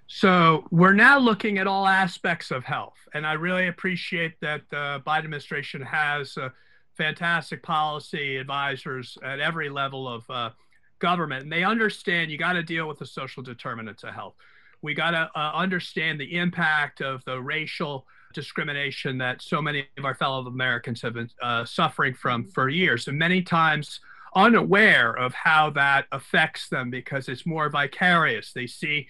So 0.08 0.66
we're 0.70 0.92
now 0.92 1.18
looking 1.18 1.58
at 1.58 1.66
all 1.66 1.86
aspects 1.86 2.50
of 2.50 2.64
health, 2.64 2.96
and 3.12 3.26
I 3.26 3.32
really 3.32 3.66
appreciate 3.66 4.34
that 4.40 4.62
the 4.70 5.02
Biden 5.04 5.24
administration 5.24 5.82
has 5.82 6.36
uh, 6.38 6.50
fantastic 6.96 7.62
policy 7.62 8.36
advisors 8.36 9.18
at 9.24 9.40
every 9.40 9.68
level 9.68 10.08
of 10.08 10.30
uh, 10.30 10.50
government, 11.00 11.42
and 11.42 11.52
they 11.52 11.64
understand 11.64 12.30
you 12.30 12.38
got 12.38 12.52
to 12.52 12.62
deal 12.62 12.86
with 12.86 13.00
the 13.00 13.06
social 13.06 13.42
determinants 13.42 14.04
of 14.04 14.14
health. 14.14 14.34
We 14.80 14.94
got 14.94 15.10
to 15.10 15.30
uh, 15.34 15.52
understand 15.54 16.20
the 16.20 16.36
impact 16.36 17.00
of 17.00 17.24
the 17.24 17.40
racial 17.40 18.06
discrimination 18.32 19.18
that 19.18 19.42
so 19.42 19.60
many 19.60 19.86
of 19.98 20.04
our 20.04 20.14
fellow 20.14 20.46
Americans 20.46 21.02
have 21.02 21.14
been 21.14 21.30
uh, 21.42 21.64
suffering 21.64 22.14
from 22.14 22.44
for 22.44 22.68
years, 22.68 23.08
and 23.08 23.18
many 23.18 23.42
times 23.42 23.98
unaware 24.36 25.12
of 25.12 25.32
how 25.34 25.70
that 25.70 26.06
affects 26.12 26.68
them 26.68 26.90
because 26.90 27.28
it's 27.28 27.46
more 27.46 27.70
vicarious. 27.70 28.52
They 28.52 28.66
see 28.66 29.08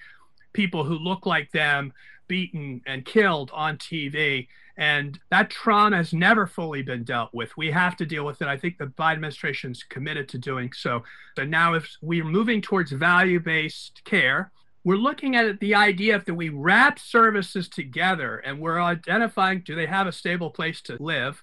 people 0.56 0.84
who 0.84 0.94
look 0.94 1.26
like 1.26 1.52
them 1.52 1.92
beaten 2.28 2.80
and 2.86 3.04
killed 3.04 3.50
on 3.52 3.76
TV. 3.76 4.48
And 4.78 5.18
that 5.30 5.50
trauma 5.50 5.98
has 5.98 6.12
never 6.12 6.46
fully 6.46 6.82
been 6.82 7.04
dealt 7.04 7.32
with. 7.32 7.56
We 7.56 7.70
have 7.70 7.96
to 7.98 8.06
deal 8.06 8.24
with 8.24 8.40
it. 8.42 8.48
I 8.48 8.56
think 8.56 8.78
the 8.78 8.86
Biden 8.86 9.12
administration 9.12 9.72
is 9.72 9.82
committed 9.82 10.28
to 10.30 10.38
doing 10.38 10.72
so. 10.72 11.02
And 11.36 11.50
now, 11.50 11.74
if 11.74 11.86
we're 12.02 12.24
moving 12.24 12.60
towards 12.60 12.90
value 12.90 13.38
based 13.38 14.02
care, 14.04 14.50
we're 14.82 14.96
looking 14.96 15.36
at 15.36 15.60
the 15.60 15.74
idea 15.74 16.22
that 16.24 16.34
we 16.34 16.48
wrap 16.48 16.98
services 16.98 17.68
together 17.68 18.38
and 18.38 18.58
we're 18.58 18.80
identifying 18.80 19.62
do 19.64 19.74
they 19.74 19.86
have 19.86 20.06
a 20.06 20.12
stable 20.12 20.50
place 20.50 20.80
to 20.82 20.96
live? 21.00 21.42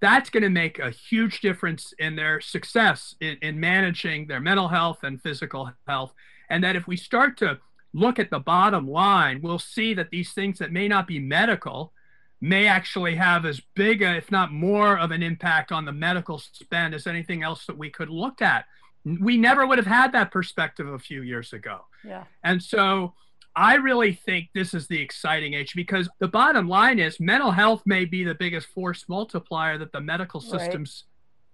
That's 0.00 0.30
going 0.30 0.44
to 0.44 0.50
make 0.50 0.78
a 0.78 0.90
huge 0.90 1.40
difference 1.40 1.92
in 1.98 2.16
their 2.16 2.40
success 2.40 3.14
in, 3.20 3.36
in 3.42 3.60
managing 3.60 4.26
their 4.26 4.40
mental 4.40 4.68
health 4.68 4.98
and 5.02 5.22
physical 5.22 5.70
health. 5.86 6.12
And 6.48 6.64
that 6.64 6.74
if 6.74 6.86
we 6.86 6.96
start 6.96 7.36
to 7.38 7.58
look 7.92 8.18
at 8.18 8.30
the 8.30 8.38
bottom 8.38 8.88
line, 8.88 9.40
we'll 9.42 9.58
see 9.58 9.94
that 9.94 10.10
these 10.10 10.32
things 10.32 10.58
that 10.58 10.72
may 10.72 10.88
not 10.88 11.06
be 11.06 11.18
medical 11.18 11.92
may 12.40 12.66
actually 12.66 13.16
have 13.16 13.44
as 13.44 13.60
big, 13.74 14.02
a, 14.02 14.16
if 14.16 14.30
not 14.30 14.52
more, 14.52 14.98
of 14.98 15.10
an 15.10 15.22
impact 15.22 15.72
on 15.72 15.84
the 15.84 15.92
medical 15.92 16.38
spend 16.38 16.94
as 16.94 17.06
anything 17.06 17.42
else 17.42 17.66
that 17.66 17.76
we 17.76 17.90
could 17.90 18.08
look 18.08 18.40
at. 18.40 18.64
We 19.04 19.36
never 19.36 19.66
would 19.66 19.78
have 19.78 19.86
had 19.86 20.12
that 20.12 20.30
perspective 20.30 20.86
a 20.86 20.98
few 20.98 21.22
years 21.22 21.52
ago. 21.52 21.80
Yeah. 22.04 22.24
And 22.42 22.62
so 22.62 23.14
I 23.56 23.74
really 23.76 24.12
think 24.14 24.50
this 24.54 24.72
is 24.72 24.86
the 24.86 25.00
exciting 25.00 25.54
age 25.54 25.74
because 25.74 26.08
the 26.18 26.28
bottom 26.28 26.68
line 26.68 26.98
is 26.98 27.18
mental 27.18 27.50
health 27.50 27.82
may 27.84 28.04
be 28.04 28.24
the 28.24 28.34
biggest 28.34 28.68
force 28.68 29.04
multiplier 29.08 29.76
that 29.78 29.92
the 29.92 30.00
medical 30.00 30.40
system's 30.40 31.04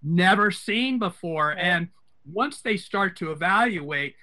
right. 0.05 0.14
never 0.14 0.50
seen 0.50 0.99
before. 0.99 1.49
Right. 1.49 1.59
And 1.59 1.88
once 2.31 2.61
they 2.61 2.76
start 2.76 3.16
to 3.16 3.31
evaluate 3.33 4.14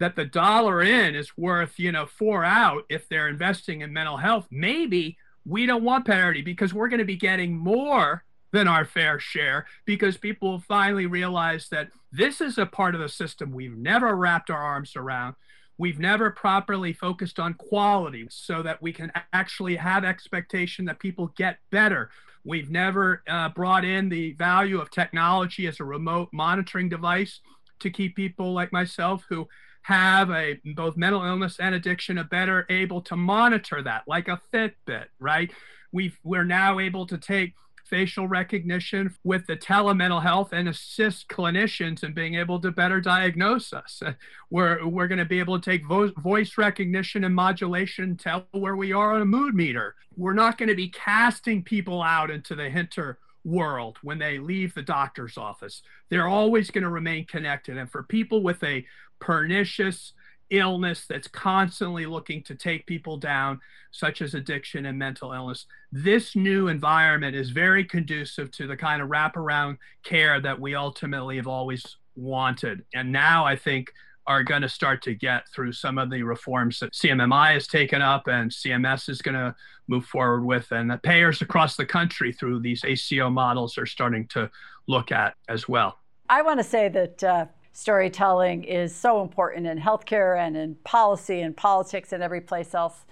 that 0.00 0.16
the 0.16 0.24
dollar 0.24 0.82
in 0.82 1.14
is 1.14 1.36
worth, 1.36 1.78
you 1.78 1.92
know, 1.92 2.06
four 2.06 2.42
out 2.42 2.84
if 2.88 3.08
they're 3.08 3.28
investing 3.28 3.82
in 3.82 3.92
mental 3.92 4.16
health, 4.16 4.48
maybe 4.50 5.16
we 5.44 5.66
don't 5.66 5.84
want 5.84 6.06
parity 6.06 6.42
because 6.42 6.74
we're 6.74 6.88
going 6.88 6.98
to 6.98 7.04
be 7.04 7.16
getting 7.16 7.56
more 7.56 8.24
than 8.52 8.66
our 8.66 8.84
fair 8.84 9.20
share 9.20 9.66
because 9.84 10.16
people 10.16 10.52
will 10.52 10.60
finally 10.60 11.06
realize 11.06 11.68
that 11.68 11.90
this 12.10 12.40
is 12.40 12.58
a 12.58 12.66
part 12.66 12.94
of 12.94 13.00
the 13.00 13.08
system 13.08 13.52
we've 13.52 13.76
never 13.76 14.16
wrapped 14.16 14.50
our 14.50 14.60
arms 14.60 14.96
around. 14.96 15.36
We've 15.78 15.98
never 15.98 16.30
properly 16.30 16.92
focused 16.92 17.38
on 17.38 17.54
quality 17.54 18.26
so 18.30 18.62
that 18.62 18.82
we 18.82 18.92
can 18.92 19.12
actually 19.32 19.76
have 19.76 20.04
expectation 20.04 20.86
that 20.86 20.98
people 20.98 21.32
get 21.36 21.58
better. 21.70 22.10
We've 22.44 22.70
never 22.70 23.22
uh, 23.28 23.50
brought 23.50 23.84
in 23.84 24.08
the 24.08 24.32
value 24.32 24.80
of 24.80 24.90
technology 24.90 25.66
as 25.66 25.78
a 25.78 25.84
remote 25.84 26.30
monitoring 26.32 26.88
device 26.88 27.40
to 27.80 27.90
keep 27.90 28.16
people 28.16 28.52
like 28.52 28.72
myself 28.72 29.24
who 29.28 29.48
have 29.82 30.30
a 30.30 30.60
both 30.74 30.96
mental 30.96 31.24
illness 31.24 31.58
and 31.58 31.74
addiction 31.74 32.18
are 32.18 32.24
better 32.24 32.66
able 32.68 33.00
to 33.00 33.16
monitor 33.16 33.82
that 33.82 34.02
like 34.06 34.28
a 34.28 34.40
fitbit 34.52 35.06
right 35.18 35.50
we 35.92 36.12
we're 36.22 36.44
now 36.44 36.78
able 36.78 37.06
to 37.06 37.18
take 37.18 37.54
facial 37.90 38.28
recognition 38.28 39.12
with 39.24 39.44
the 39.46 39.56
telemental 39.56 40.22
health 40.22 40.52
and 40.52 40.68
assist 40.68 41.28
clinicians 41.28 42.04
in 42.04 42.14
being 42.14 42.36
able 42.36 42.60
to 42.60 42.70
better 42.70 43.00
diagnose 43.00 43.72
us. 43.72 44.00
We're, 44.50 44.86
we're 44.86 45.06
going 45.06 45.18
to 45.18 45.24
be 45.24 45.38
able 45.38 45.60
to 45.60 45.70
take 45.70 45.86
vo- 45.86 46.12
voice 46.18 46.56
recognition 46.58 47.22
and 47.22 47.34
modulation, 47.34 48.16
tell 48.16 48.46
where 48.50 48.74
we 48.74 48.92
are 48.92 49.14
on 49.14 49.22
a 49.22 49.26
mood 49.26 49.54
meter. 49.54 49.94
We're 50.16 50.34
not 50.34 50.58
going 50.58 50.68
to 50.68 50.74
be 50.74 50.88
casting 50.88 51.62
people 51.62 52.02
out 52.02 52.30
into 52.30 52.56
the 52.56 52.68
hinter 52.68 53.18
world 53.44 53.98
when 54.02 54.18
they 54.18 54.38
leave 54.38 54.74
the 54.74 54.82
doctor's 54.82 55.38
office. 55.38 55.82
They're 56.08 56.28
always 56.28 56.70
going 56.70 56.82
to 56.82 56.90
remain 56.90 57.26
connected. 57.26 57.78
And 57.78 57.90
for 57.90 58.02
people 58.02 58.42
with 58.42 58.62
a 58.64 58.84
pernicious 59.20 60.12
illness 60.50 61.06
that's 61.08 61.28
constantly 61.28 62.06
looking 62.06 62.42
to 62.42 62.54
take 62.54 62.86
people 62.86 63.16
down, 63.16 63.60
such 63.92 64.20
as 64.20 64.34
addiction 64.34 64.86
and 64.86 64.98
mental 64.98 65.32
illness, 65.32 65.66
this 65.92 66.34
new 66.34 66.68
environment 66.68 67.36
is 67.36 67.50
very 67.50 67.84
conducive 67.84 68.50
to 68.50 68.66
the 68.66 68.76
kind 68.76 69.00
of 69.00 69.08
wraparound 69.08 69.78
care 70.02 70.40
that 70.40 70.60
we 70.60 70.74
ultimately 70.74 71.36
have 71.36 71.46
always 71.46 71.96
wanted. 72.16 72.84
And 72.94 73.12
now 73.12 73.46
I 73.46 73.56
think 73.56 73.92
are 74.26 74.44
going 74.44 74.62
to 74.62 74.68
start 74.68 75.02
to 75.02 75.14
get 75.14 75.48
through 75.48 75.72
some 75.72 75.98
of 75.98 76.10
the 76.10 76.22
reforms 76.22 76.78
that 76.78 76.92
CMMI 76.92 77.54
has 77.54 77.66
taken 77.66 78.02
up 78.02 78.28
and 78.28 78.50
CMS 78.50 79.08
is 79.08 79.22
going 79.22 79.34
to 79.34 79.54
move 79.88 80.04
forward 80.04 80.44
with, 80.44 80.70
and 80.70 80.90
the 80.90 80.98
payers 80.98 81.42
across 81.42 81.76
the 81.76 81.86
country 81.86 82.32
through 82.32 82.60
these 82.60 82.84
ACO 82.84 83.28
models 83.28 83.76
are 83.76 83.86
starting 83.86 84.26
to 84.28 84.48
look 84.86 85.10
at 85.10 85.34
as 85.48 85.68
well. 85.68 85.98
I 86.28 86.42
want 86.42 86.60
to 86.60 86.64
say 86.64 86.88
that 86.88 87.24
uh, 87.24 87.46
storytelling 87.80 88.64
is 88.64 88.94
so 88.94 89.22
important 89.22 89.66
in 89.66 89.78
healthcare 89.78 90.38
and 90.38 90.54
in 90.54 90.74
policy 90.84 91.40
and 91.40 91.56
politics 91.56 92.12
and 92.12 92.22
every 92.22 92.40
place 92.40 92.74
else. 92.74 93.06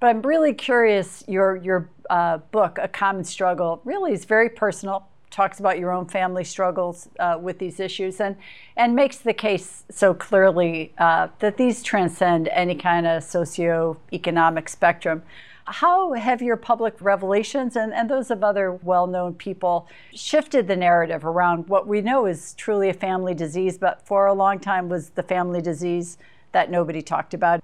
But 0.00 0.08
I'm 0.08 0.22
really 0.22 0.54
curious. 0.54 1.22
Your 1.28 1.56
your 1.56 1.90
uh, 2.08 2.38
book, 2.38 2.78
A 2.80 2.88
Common 2.88 3.24
Struggle, 3.24 3.80
really 3.84 4.12
is 4.12 4.24
very 4.24 4.48
personal 4.48 5.06
talks 5.30 5.60
about 5.60 5.78
your 5.78 5.90
own 5.90 6.06
family 6.06 6.44
struggles 6.44 7.08
uh, 7.18 7.38
with 7.38 7.58
these 7.58 7.78
issues 7.78 8.20
and, 8.20 8.36
and 8.76 8.94
makes 8.94 9.18
the 9.18 9.34
case 9.34 9.84
so 9.90 10.14
clearly 10.14 10.94
uh, 10.96 11.28
that 11.40 11.58
these 11.58 11.82
transcend 11.82 12.48
any 12.48 12.74
kind 12.74 13.06
of 13.06 13.22
socioeconomic 13.22 14.68
spectrum. 14.68 15.22
How 15.66 16.12
have 16.12 16.40
your 16.40 16.56
public 16.56 16.94
revelations 17.00 17.74
and, 17.74 17.92
and 17.92 18.08
those 18.08 18.30
of 18.30 18.44
other 18.44 18.72
well 18.72 19.06
known 19.06 19.34
people 19.34 19.88
shifted 20.14 20.68
the 20.68 20.76
narrative 20.76 21.24
around 21.24 21.68
what 21.68 21.86
we 21.86 22.00
know 22.00 22.26
is 22.26 22.54
truly 22.54 22.88
a 22.88 22.94
family 22.94 23.34
disease, 23.34 23.76
but 23.76 24.06
for 24.06 24.26
a 24.26 24.32
long 24.32 24.60
time 24.60 24.88
was 24.88 25.10
the 25.10 25.22
family 25.22 25.60
disease 25.60 26.18
that 26.52 26.70
nobody 26.70 27.02
talked 27.02 27.34
about? 27.34 27.62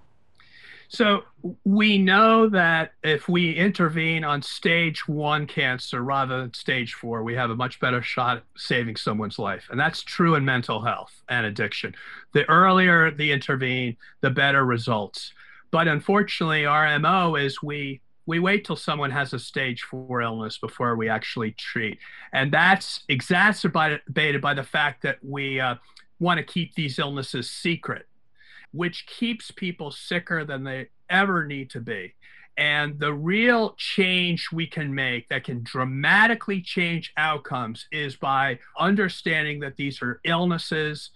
So 0.92 1.22
we 1.64 1.96
know 1.96 2.50
that 2.50 2.92
if 3.02 3.26
we 3.26 3.54
intervene 3.54 4.24
on 4.24 4.42
stage 4.42 5.08
one 5.08 5.46
cancer 5.46 6.02
rather 6.02 6.42
than 6.42 6.52
stage 6.52 6.92
four, 6.92 7.22
we 7.22 7.34
have 7.34 7.48
a 7.48 7.56
much 7.56 7.80
better 7.80 8.02
shot 8.02 8.36
at 8.36 8.42
saving 8.58 8.96
someone's 8.96 9.38
life. 9.38 9.68
And 9.70 9.80
that's 9.80 10.02
true 10.02 10.34
in 10.34 10.44
mental 10.44 10.82
health 10.82 11.22
and 11.30 11.46
addiction. 11.46 11.94
The 12.34 12.46
earlier 12.46 13.10
the 13.10 13.32
intervene, 13.32 13.96
the 14.20 14.28
better 14.28 14.66
results. 14.66 15.32
But 15.72 15.88
unfortunately, 15.88 16.64
our 16.64 16.98
MO 17.00 17.34
is 17.34 17.60
we 17.62 18.00
we 18.24 18.38
wait 18.38 18.64
till 18.64 18.76
someone 18.76 19.10
has 19.10 19.32
a 19.32 19.38
stage 19.40 19.82
four 19.82 20.22
illness 20.22 20.56
before 20.56 20.94
we 20.94 21.08
actually 21.08 21.52
treat. 21.52 21.98
And 22.32 22.52
that's 22.52 23.02
exacerbated 23.08 24.40
by 24.40 24.54
the 24.54 24.62
fact 24.62 25.02
that 25.02 25.18
we 25.22 25.58
uh, 25.58 25.74
want 26.20 26.38
to 26.38 26.44
keep 26.44 26.76
these 26.76 27.00
illnesses 27.00 27.50
secret 27.50 28.06
which 28.72 29.06
keeps 29.06 29.50
people 29.50 29.90
sicker 29.90 30.44
than 30.44 30.64
they 30.64 30.88
ever 31.08 31.46
need 31.46 31.70
to 31.70 31.80
be. 31.80 32.14
And 32.56 32.98
the 32.98 33.12
real 33.12 33.74
change 33.78 34.48
we 34.52 34.66
can 34.66 34.94
make 34.94 35.28
that 35.28 35.44
can 35.44 35.62
dramatically 35.62 36.60
change 36.60 37.12
outcomes 37.16 37.86
is 37.92 38.16
by 38.16 38.58
understanding 38.78 39.60
that 39.60 39.76
these 39.76 40.02
are 40.02 40.20
illnesses, 40.24 41.10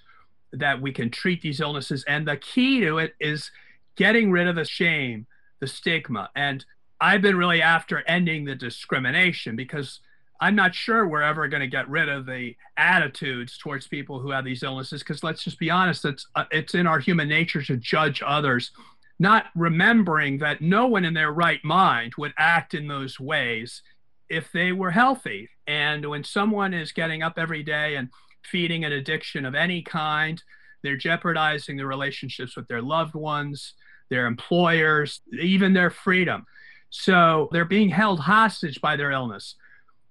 that 0.52 0.80
we 0.80 0.92
can 0.92 1.10
treat 1.10 1.42
these 1.42 1.60
illnesses. 1.60 2.04
And 2.08 2.26
the 2.26 2.38
key 2.38 2.80
to 2.80 2.98
it 2.98 3.14
is 3.20 3.50
getting 3.96 4.30
rid 4.30 4.46
of 4.46 4.56
the 4.56 4.64
shame, 4.64 5.26
the 5.60 5.66
stigma. 5.66 6.30
And 6.34 6.64
I've 7.00 7.22
been 7.22 7.36
really 7.36 7.62
after 7.62 8.02
ending 8.06 8.44
the 8.44 8.54
discrimination 8.54 9.56
because 9.56 10.00
I'm 10.40 10.54
not 10.54 10.74
sure 10.74 11.06
we're 11.06 11.22
ever 11.22 11.48
going 11.48 11.60
to 11.60 11.66
get 11.66 11.88
rid 11.88 12.08
of 12.08 12.26
the 12.26 12.56
attitudes 12.76 13.58
towards 13.58 13.88
people 13.88 14.20
who 14.20 14.30
have 14.30 14.44
these 14.44 14.62
illnesses 14.62 15.02
because 15.02 15.24
let's 15.24 15.42
just 15.42 15.58
be 15.58 15.70
honest, 15.70 16.04
it's 16.04 16.26
uh, 16.34 16.44
it's 16.50 16.74
in 16.74 16.86
our 16.86 16.98
human 16.98 17.28
nature 17.28 17.62
to 17.62 17.76
judge 17.76 18.22
others, 18.24 18.70
not 19.18 19.46
remembering 19.54 20.38
that 20.38 20.60
no 20.60 20.86
one 20.86 21.04
in 21.04 21.14
their 21.14 21.32
right 21.32 21.64
mind 21.64 22.12
would 22.18 22.34
act 22.38 22.74
in 22.74 22.86
those 22.86 23.18
ways 23.18 23.82
if 24.28 24.50
they 24.52 24.72
were 24.72 24.90
healthy. 24.90 25.48
And 25.66 26.08
when 26.08 26.24
someone 26.24 26.74
is 26.74 26.92
getting 26.92 27.22
up 27.22 27.34
every 27.38 27.62
day 27.62 27.96
and 27.96 28.10
feeding 28.44 28.84
an 28.84 28.92
addiction 28.92 29.44
of 29.44 29.54
any 29.54 29.82
kind, 29.82 30.42
they're 30.82 30.96
jeopardizing 30.96 31.76
the 31.76 31.86
relationships 31.86 32.56
with 32.56 32.68
their 32.68 32.82
loved 32.82 33.14
ones. 33.14 33.74
Their 34.08 34.26
employers, 34.26 35.20
even 35.40 35.72
their 35.72 35.90
freedom. 35.90 36.44
So 36.90 37.48
they're 37.52 37.64
being 37.64 37.88
held 37.88 38.20
hostage 38.20 38.80
by 38.80 38.96
their 38.96 39.10
illness. 39.10 39.56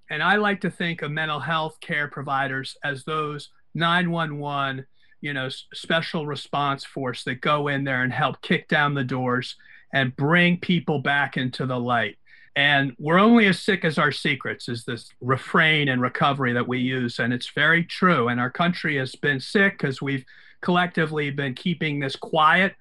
And 0.09 0.21
I 0.21 0.35
like 0.35 0.61
to 0.61 0.69
think 0.69 1.01
of 1.01 1.11
mental 1.11 1.39
health 1.39 1.79
care 1.81 2.07
providers 2.07 2.77
as 2.83 3.03
those 3.03 3.49
911, 3.73 4.85
you 5.21 5.33
know, 5.33 5.49
special 5.73 6.27
response 6.27 6.85
force 6.85 7.23
that 7.23 7.41
go 7.41 7.67
in 7.67 7.83
there 7.83 8.03
and 8.03 8.13
help 8.13 8.41
kick 8.41 8.67
down 8.67 8.93
the 8.93 9.03
doors 9.03 9.55
and 9.93 10.15
bring 10.15 10.59
people 10.59 10.99
back 10.99 11.37
into 11.37 11.65
the 11.65 11.79
light. 11.79 12.17
And 12.55 12.93
we're 12.99 13.19
only 13.19 13.47
as 13.47 13.59
sick 13.59 13.83
as 13.83 13.97
our 13.97 14.11
secrets, 14.11 14.69
is 14.69 14.85
this 14.85 15.09
refrain 15.19 15.89
and 15.89 16.01
recovery 16.01 16.53
that 16.53 16.67
we 16.67 16.79
use. 16.79 17.19
And 17.19 17.33
it's 17.33 17.51
very 17.53 17.83
true. 17.83 18.29
And 18.29 18.39
our 18.39 18.49
country 18.49 18.97
has 18.97 19.13
been 19.15 19.39
sick 19.39 19.77
because 19.77 20.01
we've 20.01 20.25
collectively 20.61 21.31
been 21.31 21.53
keeping 21.53 21.99
this 21.99 22.15
quiet 22.15 22.75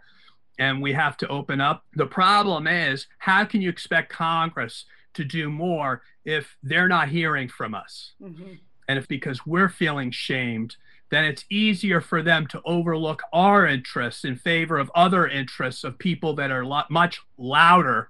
and 0.58 0.82
we 0.82 0.92
have 0.92 1.16
to 1.18 1.28
open 1.28 1.60
up. 1.60 1.84
The 1.94 2.06
problem 2.06 2.66
is, 2.66 3.06
how 3.18 3.44
can 3.44 3.60
you 3.60 3.68
expect 3.68 4.12
Congress 4.12 4.84
to 5.14 5.24
do 5.24 5.50
more 5.50 6.02
if 6.24 6.56
they're 6.62 6.88
not 6.88 7.08
hearing 7.08 7.48
from 7.48 7.74
us? 7.74 8.12
Mm-hmm. 8.22 8.54
And 8.88 8.98
if 8.98 9.08
because 9.08 9.46
we're 9.46 9.68
feeling 9.68 10.10
shamed, 10.10 10.76
then 11.10 11.24
it's 11.24 11.44
easier 11.50 12.00
for 12.00 12.22
them 12.22 12.46
to 12.48 12.60
overlook 12.64 13.22
our 13.32 13.66
interests 13.66 14.24
in 14.24 14.36
favor 14.36 14.78
of 14.78 14.90
other 14.94 15.26
interests 15.26 15.84
of 15.84 15.98
people 15.98 16.34
that 16.34 16.50
are 16.50 16.64
lo- 16.64 16.82
much 16.90 17.20
louder. 17.38 18.08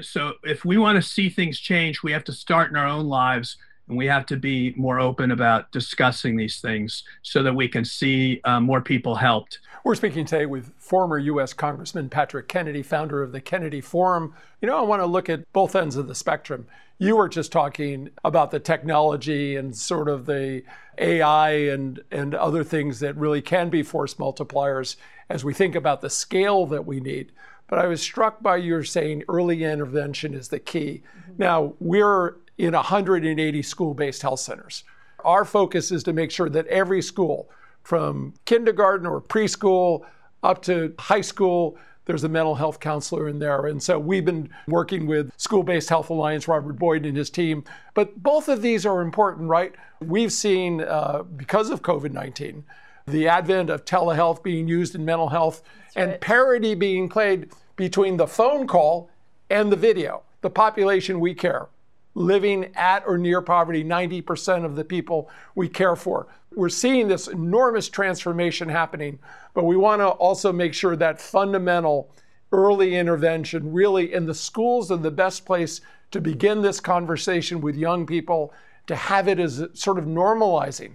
So 0.00 0.34
if 0.42 0.64
we 0.64 0.78
want 0.78 0.96
to 0.96 1.02
see 1.02 1.28
things 1.28 1.58
change, 1.58 2.02
we 2.02 2.12
have 2.12 2.24
to 2.24 2.32
start 2.32 2.70
in 2.70 2.76
our 2.76 2.86
own 2.86 3.06
lives 3.06 3.56
and 3.88 3.96
we 3.96 4.06
have 4.06 4.26
to 4.26 4.36
be 4.36 4.72
more 4.76 4.98
open 4.98 5.30
about 5.30 5.70
discussing 5.72 6.36
these 6.36 6.60
things 6.60 7.04
so 7.22 7.42
that 7.42 7.54
we 7.54 7.68
can 7.68 7.84
see 7.84 8.40
uh, 8.44 8.60
more 8.60 8.80
people 8.80 9.14
helped. 9.14 9.60
We're 9.84 9.94
speaking 9.94 10.24
today 10.24 10.46
with 10.46 10.72
former 10.78 11.18
U.S. 11.18 11.52
Congressman 11.52 12.08
Patrick 12.08 12.48
Kennedy, 12.48 12.82
founder 12.82 13.22
of 13.22 13.32
the 13.32 13.40
Kennedy 13.40 13.82
Forum. 13.82 14.34
You 14.62 14.68
know, 14.68 14.78
I 14.78 14.82
want 14.82 15.02
to 15.02 15.06
look 15.06 15.28
at 15.28 15.52
both 15.52 15.76
ends 15.76 15.96
of 15.96 16.08
the 16.08 16.14
spectrum. 16.14 16.66
You 16.96 17.16
were 17.16 17.28
just 17.28 17.52
talking 17.52 18.08
about 18.24 18.50
the 18.50 18.60
technology 18.60 19.56
and 19.56 19.76
sort 19.76 20.08
of 20.08 20.24
the 20.24 20.62
AI 20.96 21.50
and, 21.50 22.00
and 22.10 22.34
other 22.34 22.64
things 22.64 23.00
that 23.00 23.16
really 23.16 23.42
can 23.42 23.68
be 23.68 23.82
force 23.82 24.14
multipliers 24.14 24.96
as 25.28 25.44
we 25.44 25.52
think 25.52 25.74
about 25.74 26.00
the 26.00 26.10
scale 26.10 26.64
that 26.66 26.86
we 26.86 27.00
need. 27.00 27.32
But 27.66 27.78
I 27.78 27.86
was 27.86 28.00
struck 28.00 28.42
by 28.42 28.56
your 28.56 28.84
saying 28.84 29.24
early 29.28 29.64
intervention 29.64 30.32
is 30.32 30.48
the 30.48 30.58
key. 30.58 31.02
Mm-hmm. 31.02 31.32
Now, 31.38 31.74
we're 31.80 32.36
in 32.58 32.74
180 32.74 33.62
school 33.62 33.94
based 33.94 34.22
health 34.22 34.40
centers. 34.40 34.84
Our 35.24 35.44
focus 35.44 35.90
is 35.90 36.02
to 36.04 36.12
make 36.12 36.30
sure 36.30 36.48
that 36.50 36.66
every 36.66 37.02
school, 37.02 37.48
from 37.84 38.34
kindergarten 38.46 39.06
or 39.06 39.20
preschool 39.20 40.04
up 40.42 40.62
to 40.62 40.94
high 40.98 41.20
school. 41.20 41.78
There's 42.06 42.24
a 42.24 42.28
mental 42.28 42.54
health 42.54 42.80
counselor 42.80 43.28
in 43.28 43.38
there. 43.38 43.66
And 43.66 43.82
so 43.82 43.98
we've 43.98 44.24
been 44.24 44.50
working 44.68 45.06
with 45.06 45.30
School 45.38 45.62
Based 45.62 45.88
Health 45.88 46.10
Alliance, 46.10 46.48
Robert 46.48 46.74
Boyd 46.74 47.06
and 47.06 47.16
his 47.16 47.30
team. 47.30 47.64
But 47.94 48.22
both 48.22 48.48
of 48.48 48.60
these 48.60 48.84
are 48.84 49.00
important, 49.00 49.48
right? 49.48 49.74
We've 50.00 50.32
seen, 50.32 50.82
uh, 50.82 51.22
because 51.22 51.70
of 51.70 51.82
COVID 51.82 52.12
19, 52.12 52.64
the 53.06 53.28
advent 53.28 53.70
of 53.70 53.84
telehealth 53.84 54.42
being 54.42 54.66
used 54.66 54.94
in 54.94 55.04
mental 55.04 55.28
health 55.28 55.62
That's 55.62 55.96
and 55.96 56.10
right. 56.10 56.20
parity 56.20 56.74
being 56.74 57.08
played 57.08 57.50
between 57.76 58.16
the 58.16 58.26
phone 58.26 58.66
call 58.66 59.10
and 59.48 59.70
the 59.72 59.76
video. 59.76 60.22
The 60.42 60.50
population 60.50 61.20
we 61.20 61.34
care 61.34 61.68
living 62.14 62.70
at 62.74 63.04
or 63.06 63.18
near 63.18 63.42
poverty, 63.42 63.82
90% 63.84 64.64
of 64.64 64.76
the 64.76 64.84
people 64.84 65.28
we 65.54 65.68
care 65.68 65.96
for 65.96 66.28
we're 66.56 66.68
seeing 66.68 67.08
this 67.08 67.28
enormous 67.28 67.88
transformation 67.88 68.68
happening, 68.68 69.18
but 69.54 69.64
we 69.64 69.76
want 69.76 70.00
to 70.00 70.08
also 70.08 70.52
make 70.52 70.74
sure 70.74 70.96
that 70.96 71.20
fundamental 71.20 72.10
early 72.52 72.94
intervention 72.94 73.72
really 73.72 74.12
in 74.12 74.26
the 74.26 74.34
schools 74.34 74.90
are 74.90 74.96
the 74.96 75.10
best 75.10 75.44
place 75.44 75.80
to 76.12 76.20
begin 76.20 76.62
this 76.62 76.80
conversation 76.80 77.60
with 77.60 77.76
young 77.76 78.06
people 78.06 78.52
to 78.86 78.94
have 78.94 79.26
it 79.28 79.40
as 79.40 79.64
sort 79.72 79.98
of 79.98 80.04
normalizing 80.04 80.92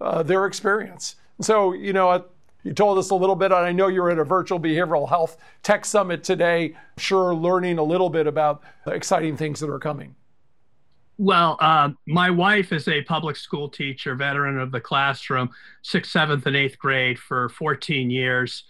uh, 0.00 0.22
their 0.22 0.46
experience. 0.46 1.16
So, 1.40 1.72
you 1.72 1.92
know, 1.92 2.24
you 2.64 2.72
told 2.72 2.98
us 2.98 3.10
a 3.10 3.14
little 3.14 3.36
bit, 3.36 3.52
and 3.52 3.64
I 3.64 3.70
know 3.70 3.86
you're 3.86 4.10
at 4.10 4.18
a 4.18 4.24
virtual 4.24 4.58
behavioral 4.58 5.08
health 5.08 5.36
tech 5.62 5.84
summit 5.84 6.24
today, 6.24 6.74
sure, 6.96 7.34
learning 7.34 7.78
a 7.78 7.84
little 7.84 8.10
bit 8.10 8.26
about 8.26 8.62
the 8.84 8.92
exciting 8.92 9.36
things 9.36 9.60
that 9.60 9.70
are 9.70 9.78
coming. 9.78 10.16
Well, 11.18 11.56
uh, 11.60 11.90
my 12.06 12.28
wife 12.28 12.72
is 12.72 12.88
a 12.88 13.02
public 13.02 13.36
school 13.36 13.70
teacher, 13.70 14.14
veteran 14.14 14.58
of 14.58 14.70
the 14.70 14.80
classroom, 14.80 15.48
sixth, 15.82 16.12
seventh, 16.12 16.44
and 16.46 16.54
eighth 16.54 16.78
grade 16.78 17.18
for 17.18 17.48
14 17.48 18.10
years. 18.10 18.64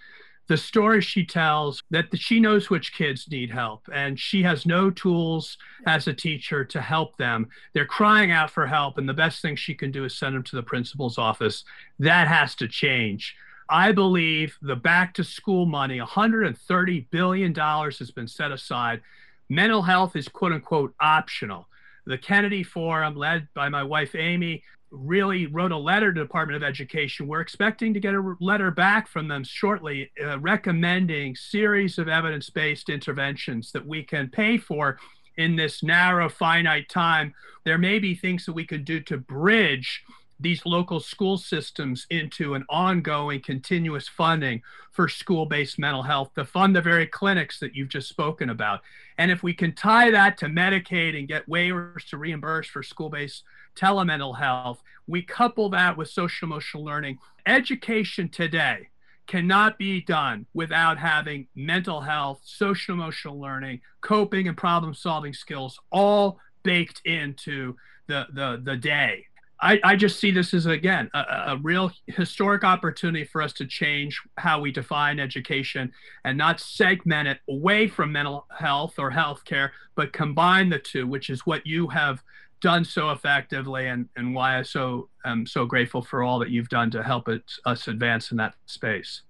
The 0.49 0.57
story 0.57 1.01
she 1.01 1.27
tells 1.27 1.83
that 1.91 2.07
she 2.17 2.39
knows 2.39 2.71
which 2.71 2.95
kids 2.95 3.27
need 3.29 3.51
help, 3.51 3.89
and 3.93 4.19
she 4.19 4.45
has 4.45 4.65
no 4.65 4.91
tools 4.91 5.59
as 5.87 6.07
a 6.07 6.15
teacher 6.15 6.65
to 6.67 6.81
help 6.81 7.17
them. 7.17 7.49
They're 7.75 7.85
crying 7.85 8.31
out 8.31 8.53
for 8.53 8.65
help, 8.65 8.97
and 8.97 9.09
the 9.09 9.15
best 9.15 9.43
thing 9.43 9.57
she 9.57 9.75
can 9.75 9.91
do 9.91 10.05
is 10.05 10.17
send 10.17 10.37
them 10.37 10.45
to 10.45 10.55
the 10.57 10.63
principal's 10.63 11.19
office. 11.19 11.65
That 11.99 12.29
has 12.29 12.55
to 12.57 12.69
change. 12.69 13.35
I 13.69 13.91
believe 13.91 14.57
the 14.63 14.77
back 14.77 15.15
to 15.15 15.25
school 15.25 15.67
money, 15.67 15.99
$130 15.99 17.07
billion, 17.11 17.53
has 17.53 18.11
been 18.13 18.29
set 18.29 18.53
aside. 18.53 19.01
Mental 19.49 19.83
health 19.83 20.15
is 20.15 20.29
quote 20.29 20.53
unquote 20.53 20.95
optional 21.01 21.67
the 22.07 22.19
Kennedy 22.19 22.63
Forum, 22.63 23.17
led 23.17 23.49
by 23.55 23.69
my 23.69 23.83
wife 23.83 24.15
Amy, 24.15 24.63
really 24.91 25.47
wrote 25.47 25.73
a 25.73 25.77
letter 25.77 26.13
to 26.13 26.21
the 26.21 26.25
Department 26.25 26.57
of 26.57 26.63
Education. 26.63 27.27
We're 27.27 27.41
expecting 27.41 27.93
to 27.95 28.01
get 28.01 28.15
a 28.15 28.35
letter 28.41 28.71
back 28.71 29.09
from 29.09 29.29
them 29.29 29.45
shortly, 29.45 30.11
uh, 30.25 30.39
recommending 30.39 31.35
series 31.35 31.99
of 31.99 32.09
evidence-based 32.09 32.89
interventions 32.89 33.73
that 33.73 33.85
we 33.85 34.05
can 34.05 34.29
pay 34.29 34.59
for 34.59 34.99
in 35.37 35.57
this 35.57 35.83
narrow, 35.83 36.29
finite 36.29 36.89
time. 36.89 37.35
There 37.65 37.79
may 37.79 37.99
be 37.99 38.15
things 38.15 38.47
that 38.47 38.53
we 38.53 38.65
could 38.65 38.85
do 38.85 39.01
to 39.01 39.19
bridge 39.19 40.03
these 40.39 40.67
local 40.67 41.01
school 41.01 41.39
systems 41.39 42.07
into 42.11 42.55
an 42.55 42.65
ongoing 42.69 43.41
continuous 43.41 44.09
funding 44.09 44.63
for 44.93 45.09
school-based 45.09 45.79
mental 45.79 46.03
health 46.03 46.35
to 46.35 46.45
fund 46.45 46.77
the 46.77 46.81
very 46.81 47.07
clinics 47.07 47.59
that 47.61 47.75
you've 47.75 47.89
just 47.89 48.09
spoken 48.09 48.51
about. 48.51 48.81
And 49.19 49.31
if 49.31 49.43
we 49.43 49.55
can 49.55 49.75
tie 49.75 50.11
that 50.11 50.39
to 50.39 50.47
medicaid 50.47 51.19
and 51.19 51.29
get 51.29 51.49
waivers 51.49 52.09
to 52.11 52.19
reimburse 52.19 52.69
for 52.69 52.83
school-based 52.83 53.43
telemental 53.77 54.39
health 54.39 54.83
we 55.07 55.23
couple 55.23 55.69
that 55.71 55.97
with 55.97 56.09
social 56.09 56.47
emotional 56.47 56.85
learning. 56.85 57.19
Education 57.47 58.29
today 58.29 58.89
cannot 59.27 59.79
be 59.79 60.01
done 60.01 60.47
without 60.55 60.99
having 60.99 61.49
mental 61.55 62.01
health 62.01 62.41
social 62.45 62.95
emotional 62.95 63.41
learning 63.41 63.81
coping 64.01 64.47
and 64.47 64.57
problem 64.57 64.95
solving 64.95 65.33
skills 65.33 65.81
all 65.91 66.39
baked 66.63 67.01
into 67.05 67.75
the 68.07 68.27
the, 68.33 68.61
the 68.63 68.77
day 68.77 69.27
I, 69.61 69.81
I 69.83 69.97
just 69.97 70.21
see 70.21 70.31
this 70.31 70.53
as 70.53 70.67
again 70.67 71.11
a, 71.15 71.19
a, 71.19 71.59
real 71.63 71.91
historic 72.07 72.63
opportunity 72.63 73.25
for 73.25 73.41
us 73.41 73.53
to 73.55 73.67
change 73.67 74.21
how 74.37 74.61
we 74.61 74.71
define 74.71 75.19
education 75.19 75.93
and 76.25 76.37
not 76.37 76.61
segment 76.61 77.29
it 77.29 77.39
away 77.49 77.89
from 77.89 78.13
mental 78.13 78.47
health 78.57 78.99
or 78.99 79.11
healthcare, 79.11 79.71
but 79.95 80.13
combine 80.13 80.69
the 80.69 80.79
two, 80.79 81.07
which 81.07 81.31
is 81.31 81.47
what 81.47 81.67
you 81.67 81.89
have 81.89 82.23
done 82.61 82.85
so 82.85 83.11
effectively 83.11 83.87
and, 83.87 84.09
and 84.17 84.35
why 84.35 84.59
I 84.59 84.63
so 84.63 85.09
am 85.25 85.47
so 85.47 85.65
grateful 85.65 86.03
for 86.03 86.23
all 86.23 86.39
that 86.41 86.51
you've 86.51 86.69
done 86.69 86.91
to 86.91 87.03
help 87.03 87.29
it, 87.29 87.43
us 87.65 87.89
advance 87.89 88.31
in 88.31 88.37
that 88.37 88.55
space. 88.67 89.23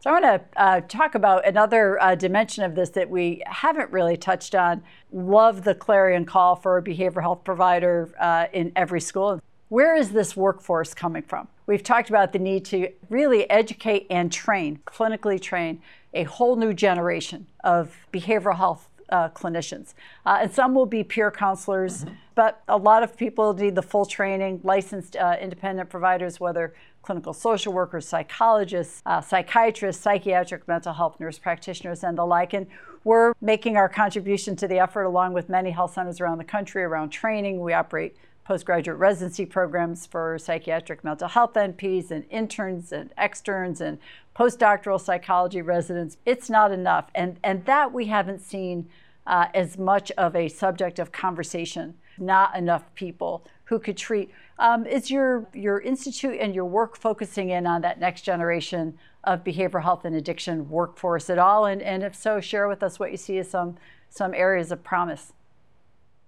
So 0.00 0.10
I 0.10 0.20
want 0.20 0.24
to 0.24 0.60
uh, 0.60 0.80
talk 0.82 1.14
about 1.14 1.46
another 1.46 2.00
uh, 2.02 2.14
dimension 2.14 2.62
of 2.62 2.74
this 2.74 2.90
that 2.90 3.08
we 3.08 3.42
haven't 3.46 3.90
really 3.90 4.18
touched 4.18 4.54
on. 4.54 4.82
Love 5.12 5.64
the 5.64 5.74
clarion 5.74 6.26
call 6.26 6.56
for 6.56 6.76
a 6.76 6.82
behavioral 6.82 7.22
health 7.22 7.44
provider 7.44 8.10
uh, 8.20 8.46
in 8.52 8.70
every 8.76 9.00
school. 9.00 9.40
Where 9.74 9.96
is 9.96 10.10
this 10.10 10.36
workforce 10.36 10.94
coming 10.94 11.22
from? 11.22 11.48
We've 11.66 11.82
talked 11.82 12.08
about 12.08 12.32
the 12.32 12.38
need 12.38 12.64
to 12.66 12.92
really 13.10 13.50
educate 13.50 14.06
and 14.08 14.30
train, 14.30 14.78
clinically 14.86 15.42
train, 15.42 15.82
a 16.12 16.22
whole 16.22 16.54
new 16.54 16.72
generation 16.72 17.48
of 17.64 17.92
behavioral 18.12 18.56
health 18.56 18.88
uh, 19.08 19.30
clinicians. 19.30 19.94
Uh, 20.24 20.38
and 20.42 20.52
some 20.52 20.76
will 20.76 20.86
be 20.86 21.02
peer 21.02 21.28
counselors, 21.32 22.04
mm-hmm. 22.04 22.14
but 22.36 22.62
a 22.68 22.76
lot 22.76 23.02
of 23.02 23.16
people 23.16 23.52
need 23.52 23.74
the 23.74 23.82
full 23.82 24.04
training, 24.04 24.60
licensed 24.62 25.16
uh, 25.16 25.34
independent 25.40 25.90
providers, 25.90 26.38
whether 26.38 26.72
clinical 27.02 27.32
social 27.32 27.72
workers, 27.72 28.06
psychologists, 28.06 29.02
uh, 29.06 29.20
psychiatrists, 29.20 30.00
psychiatric 30.00 30.68
mental 30.68 30.92
health 30.92 31.18
nurse 31.18 31.40
practitioners, 31.40 32.04
and 32.04 32.16
the 32.16 32.24
like. 32.24 32.52
And 32.52 32.68
we're 33.02 33.32
making 33.40 33.76
our 33.76 33.88
contribution 33.88 34.54
to 34.54 34.68
the 34.68 34.78
effort 34.78 35.02
along 35.02 35.32
with 35.32 35.48
many 35.48 35.72
health 35.72 35.94
centers 35.94 36.20
around 36.20 36.38
the 36.38 36.44
country 36.44 36.84
around 36.84 37.10
training. 37.10 37.58
We 37.58 37.72
operate 37.72 38.16
postgraduate 38.44 38.98
residency 38.98 39.46
programs 39.46 40.06
for 40.06 40.38
psychiatric 40.38 41.02
mental 41.02 41.28
health 41.28 41.54
NPs 41.54 42.10
and 42.10 42.24
interns 42.30 42.92
and 42.92 43.10
externs 43.16 43.80
and 43.80 43.98
postdoctoral 44.36 45.00
psychology 45.00 45.62
residents. 45.62 46.18
It's 46.26 46.50
not 46.50 46.70
enough. 46.70 47.10
And, 47.14 47.38
and 47.42 47.64
that 47.64 47.92
we 47.92 48.06
haven't 48.06 48.40
seen 48.40 48.88
uh, 49.26 49.46
as 49.54 49.78
much 49.78 50.10
of 50.12 50.36
a 50.36 50.48
subject 50.48 50.98
of 50.98 51.10
conversation, 51.10 51.94
not 52.18 52.54
enough 52.54 52.94
people 52.94 53.46
who 53.64 53.78
could 53.78 53.96
treat. 53.96 54.30
Um, 54.58 54.86
is 54.86 55.10
your, 55.10 55.46
your 55.54 55.80
institute 55.80 56.38
and 56.38 56.54
your 56.54 56.66
work 56.66 56.96
focusing 56.96 57.50
in 57.50 57.66
on 57.66 57.80
that 57.80 57.98
next 57.98 58.22
generation 58.22 58.98
of 59.24 59.42
behavioral 59.42 59.82
health 59.82 60.04
and 60.04 60.14
addiction 60.14 60.68
workforce 60.68 61.30
at 61.30 61.38
all? 61.38 61.64
And, 61.64 61.80
and 61.80 62.02
if 62.02 62.14
so, 62.14 62.40
share 62.40 62.68
with 62.68 62.82
us 62.82 62.98
what 62.98 63.10
you 63.10 63.16
see 63.16 63.38
as 63.38 63.50
some, 63.50 63.76
some 64.10 64.34
areas 64.34 64.70
of 64.70 64.84
promise. 64.84 65.32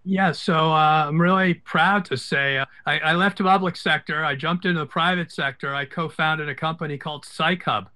Yeah, 0.08 0.30
so 0.30 0.72
uh, 0.72 1.06
I'm 1.08 1.20
really 1.20 1.54
proud 1.54 2.04
to 2.04 2.16
say 2.16 2.58
uh, 2.58 2.66
I, 2.86 3.00
I, 3.00 3.14
left 3.14 3.38
the 3.38 3.44
public 3.44 3.74
sector. 3.74 4.24
I 4.24 4.36
jumped 4.36 4.64
into 4.64 4.78
the 4.78 4.86
private 4.86 5.32
sector. 5.32 5.74
I 5.74 5.84
co-founded 5.84 6.48
a 6.48 6.54
company 6.54 6.96
called 6.96 7.24
PsychHub, 7.24 7.88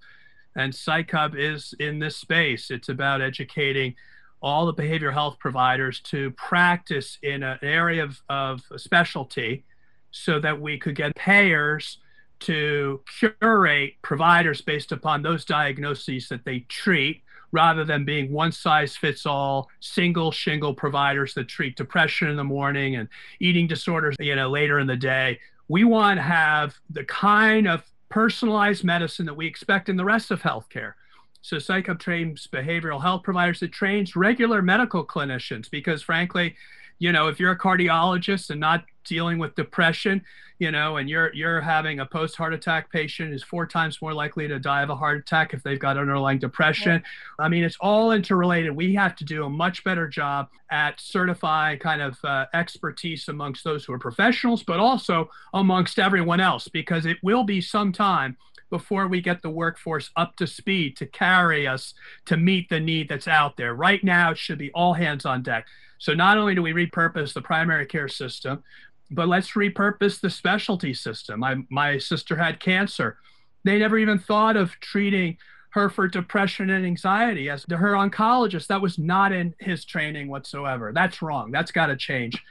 and 0.56 0.72
PsychHub 0.72 1.36
is 1.38 1.72
in 1.78 2.00
this 2.00 2.16
space. 2.16 2.72
It's 2.72 2.88
about 2.88 3.22
educating 3.22 3.94
all 4.42 4.66
the 4.66 4.74
behavioral 4.74 5.12
health 5.12 5.38
providers 5.38 6.00
to 6.06 6.32
practice 6.32 7.16
in 7.22 7.44
an 7.44 7.60
area 7.62 8.02
of, 8.02 8.20
of 8.28 8.62
specialty, 8.76 9.64
so 10.10 10.40
that 10.40 10.60
we 10.60 10.78
could 10.78 10.96
get 10.96 11.14
payers 11.14 11.98
to 12.40 13.00
curate 13.20 13.92
providers 14.02 14.60
based 14.62 14.90
upon 14.90 15.22
those 15.22 15.44
diagnoses 15.44 16.28
that 16.28 16.44
they 16.44 16.60
treat 16.68 17.22
rather 17.52 17.84
than 17.84 18.04
being 18.04 18.32
one 18.32 18.52
size 18.52 18.96
fits 18.96 19.26
all 19.26 19.68
single 19.80 20.30
shingle 20.30 20.74
providers 20.74 21.34
that 21.34 21.48
treat 21.48 21.76
depression 21.76 22.28
in 22.28 22.36
the 22.36 22.44
morning 22.44 22.96
and 22.96 23.08
eating 23.40 23.66
disorders 23.66 24.16
you 24.18 24.36
know 24.36 24.50
later 24.50 24.78
in 24.78 24.86
the 24.86 24.96
day. 24.96 25.38
We 25.68 25.84
want 25.84 26.18
to 26.18 26.22
have 26.22 26.74
the 26.90 27.04
kind 27.04 27.68
of 27.68 27.84
personalized 28.08 28.84
medicine 28.84 29.26
that 29.26 29.34
we 29.34 29.46
expect 29.46 29.88
in 29.88 29.96
the 29.96 30.04
rest 30.04 30.30
of 30.30 30.42
healthcare. 30.42 30.94
So 31.42 31.56
PsychHub 31.56 31.98
trains 31.98 32.48
behavioral 32.52 33.00
health 33.00 33.22
providers 33.22 33.62
it 33.62 33.72
trains 33.72 34.16
regular 34.16 34.62
medical 34.62 35.06
clinicians 35.06 35.70
because 35.70 36.02
frankly 36.02 36.54
you 36.98 37.12
know 37.12 37.28
if 37.28 37.40
you're 37.40 37.52
a 37.52 37.58
cardiologist 37.58 38.50
and 38.50 38.60
not 38.60 38.84
dealing 39.04 39.38
with 39.38 39.54
depression 39.54 40.22
you 40.60 40.70
know, 40.70 40.98
and 40.98 41.08
you're 41.08 41.32
you're 41.32 41.62
having 41.62 42.00
a 42.00 42.06
post 42.06 42.36
heart 42.36 42.52
attack 42.52 42.92
patient 42.92 43.32
is 43.32 43.42
four 43.42 43.66
times 43.66 44.00
more 44.02 44.12
likely 44.12 44.46
to 44.46 44.58
die 44.58 44.82
of 44.82 44.90
a 44.90 44.94
heart 44.94 45.18
attack 45.18 45.54
if 45.54 45.62
they've 45.62 45.80
got 45.80 45.96
underlying 45.96 46.38
depression. 46.38 47.02
I 47.38 47.48
mean, 47.48 47.64
it's 47.64 47.78
all 47.80 48.12
interrelated. 48.12 48.76
We 48.76 48.94
have 48.94 49.16
to 49.16 49.24
do 49.24 49.44
a 49.44 49.50
much 49.50 49.82
better 49.84 50.06
job 50.06 50.50
at 50.70 51.00
certifying 51.00 51.78
kind 51.78 52.02
of 52.02 52.22
uh, 52.22 52.44
expertise 52.52 53.26
amongst 53.28 53.64
those 53.64 53.86
who 53.86 53.94
are 53.94 53.98
professionals, 53.98 54.62
but 54.62 54.78
also 54.78 55.30
amongst 55.54 55.98
everyone 55.98 56.40
else, 56.40 56.68
because 56.68 57.06
it 57.06 57.16
will 57.22 57.42
be 57.42 57.62
some 57.62 57.90
time 57.90 58.36
before 58.68 59.08
we 59.08 59.22
get 59.22 59.40
the 59.40 59.50
workforce 59.50 60.10
up 60.14 60.36
to 60.36 60.46
speed 60.46 60.94
to 60.98 61.06
carry 61.06 61.66
us 61.66 61.94
to 62.26 62.36
meet 62.36 62.68
the 62.68 62.78
need 62.78 63.08
that's 63.08 63.26
out 63.26 63.56
there. 63.56 63.74
Right 63.74 64.04
now, 64.04 64.32
it 64.32 64.38
should 64.38 64.58
be 64.58 64.70
all 64.72 64.92
hands 64.92 65.24
on 65.24 65.42
deck. 65.42 65.66
So 66.00 66.14
not 66.14 66.38
only 66.38 66.54
do 66.54 66.62
we 66.62 66.72
repurpose 66.72 67.34
the 67.34 67.42
primary 67.42 67.84
care 67.84 68.08
system, 68.08 68.64
but 69.10 69.28
let's 69.28 69.52
repurpose 69.52 70.20
the 70.20 70.30
specialty 70.30 70.94
system. 70.94 71.40
My, 71.40 71.56
my 71.70 71.98
sister 71.98 72.36
had 72.36 72.60
cancer. 72.60 73.18
They 73.64 73.78
never 73.78 73.98
even 73.98 74.18
thought 74.18 74.56
of 74.56 74.72
treating 74.80 75.36
her 75.70 75.88
for 75.88 76.08
depression 76.08 76.70
and 76.70 76.84
anxiety 76.84 77.48
as 77.48 77.64
to 77.64 77.76
her 77.76 77.92
oncologist. 77.92 78.66
That 78.68 78.82
was 78.82 78.98
not 78.98 79.32
in 79.32 79.54
his 79.58 79.84
training 79.84 80.28
whatsoever. 80.28 80.92
That's 80.92 81.22
wrong. 81.22 81.50
That's 81.50 81.70
got 81.70 81.86
to 81.86 81.96
change. 81.96 82.42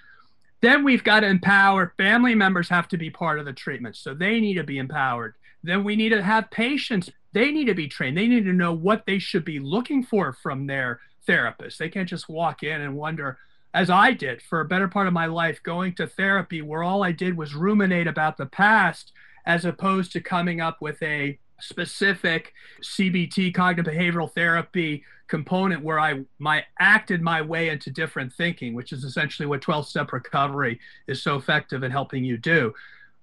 Then 0.62 0.84
we've 0.84 1.04
got 1.04 1.22
to 1.22 1.28
empower 1.28 1.93
family 1.98 2.36
members 2.36 2.69
have 2.69 2.88
to 2.89 2.98
be 2.98 3.10
part 3.10 3.39
of 3.39 3.45
the 3.45 3.54
treatment. 3.54 3.95
So 3.95 4.13
they 4.13 4.39
need 4.39 4.56
to 4.56 4.63
be 4.63 4.78
empowered. 4.78 5.36
Then 5.63 5.84
we 5.84 5.95
need 5.95 6.10
to 6.10 6.22
have 6.22 6.52
patients. 6.52 7.10
They 7.34 7.52
need 7.52 7.65
to 7.65 7.76
be 7.76 7.88
trained. 7.88 8.17
They 8.17 8.28
need 8.28 8.45
to 8.45 8.54
know 8.54 8.74
what 8.74 9.06
they 9.06 9.19
should 9.19 9.45
be 9.45 9.60
looking 9.60 10.04
for 10.04 10.34
from 10.34 10.67
their 10.67 11.00
therapist. 11.26 11.80
They 11.80 11.89
can't 11.89 12.10
just 12.10 12.30
walk 12.30 12.63
in 12.63 12.82
and 12.82 12.95
wonder, 12.95 13.38
as 13.73 13.89
I 13.89 14.13
did 14.13 14.41
for 14.41 14.62
a 14.62 14.65
better 14.65 14.88
part 14.88 15.08
of 15.08 15.13
my 15.13 15.27
life, 15.27 15.62
going 15.63 15.93
to 15.95 16.08
therapy 16.08 16.62
where 16.62 16.84
all 16.84 17.03
I 17.03 17.12
did 17.12 17.38
was 17.38 17.53
ruminate 17.53 18.08
about 18.08 18.38
the 18.38 18.45
past 18.45 19.13
as 19.45 19.65
opposed 19.65 20.12
to 20.13 20.21
coming 20.21 20.62
up 20.62 20.82
with 20.82 21.01
a 21.03 21.39
specific 21.60 22.53
CBT 22.82 23.53
cognitive 23.53 23.93
behavioral 23.93 24.32
therapy 24.34 25.03
component 25.27 25.84
where 25.84 25.99
I 25.99 26.23
my 26.39 26.63
acted 26.79 27.21
my 27.21 27.41
way 27.41 27.69
into 27.69 27.91
different 27.91 28.34
thinking, 28.34 28.73
which 28.73 28.91
is 28.91 29.03
essentially 29.03 29.45
what 29.45 29.62
12 29.62 29.88
step 29.88 30.12
recovery 30.12 30.79
is 31.08 31.21
so 31.21 31.36
effective 31.36 31.84
in 31.84 31.91
helping 31.91 32.23
you 32.23 32.38
do. 32.38 32.73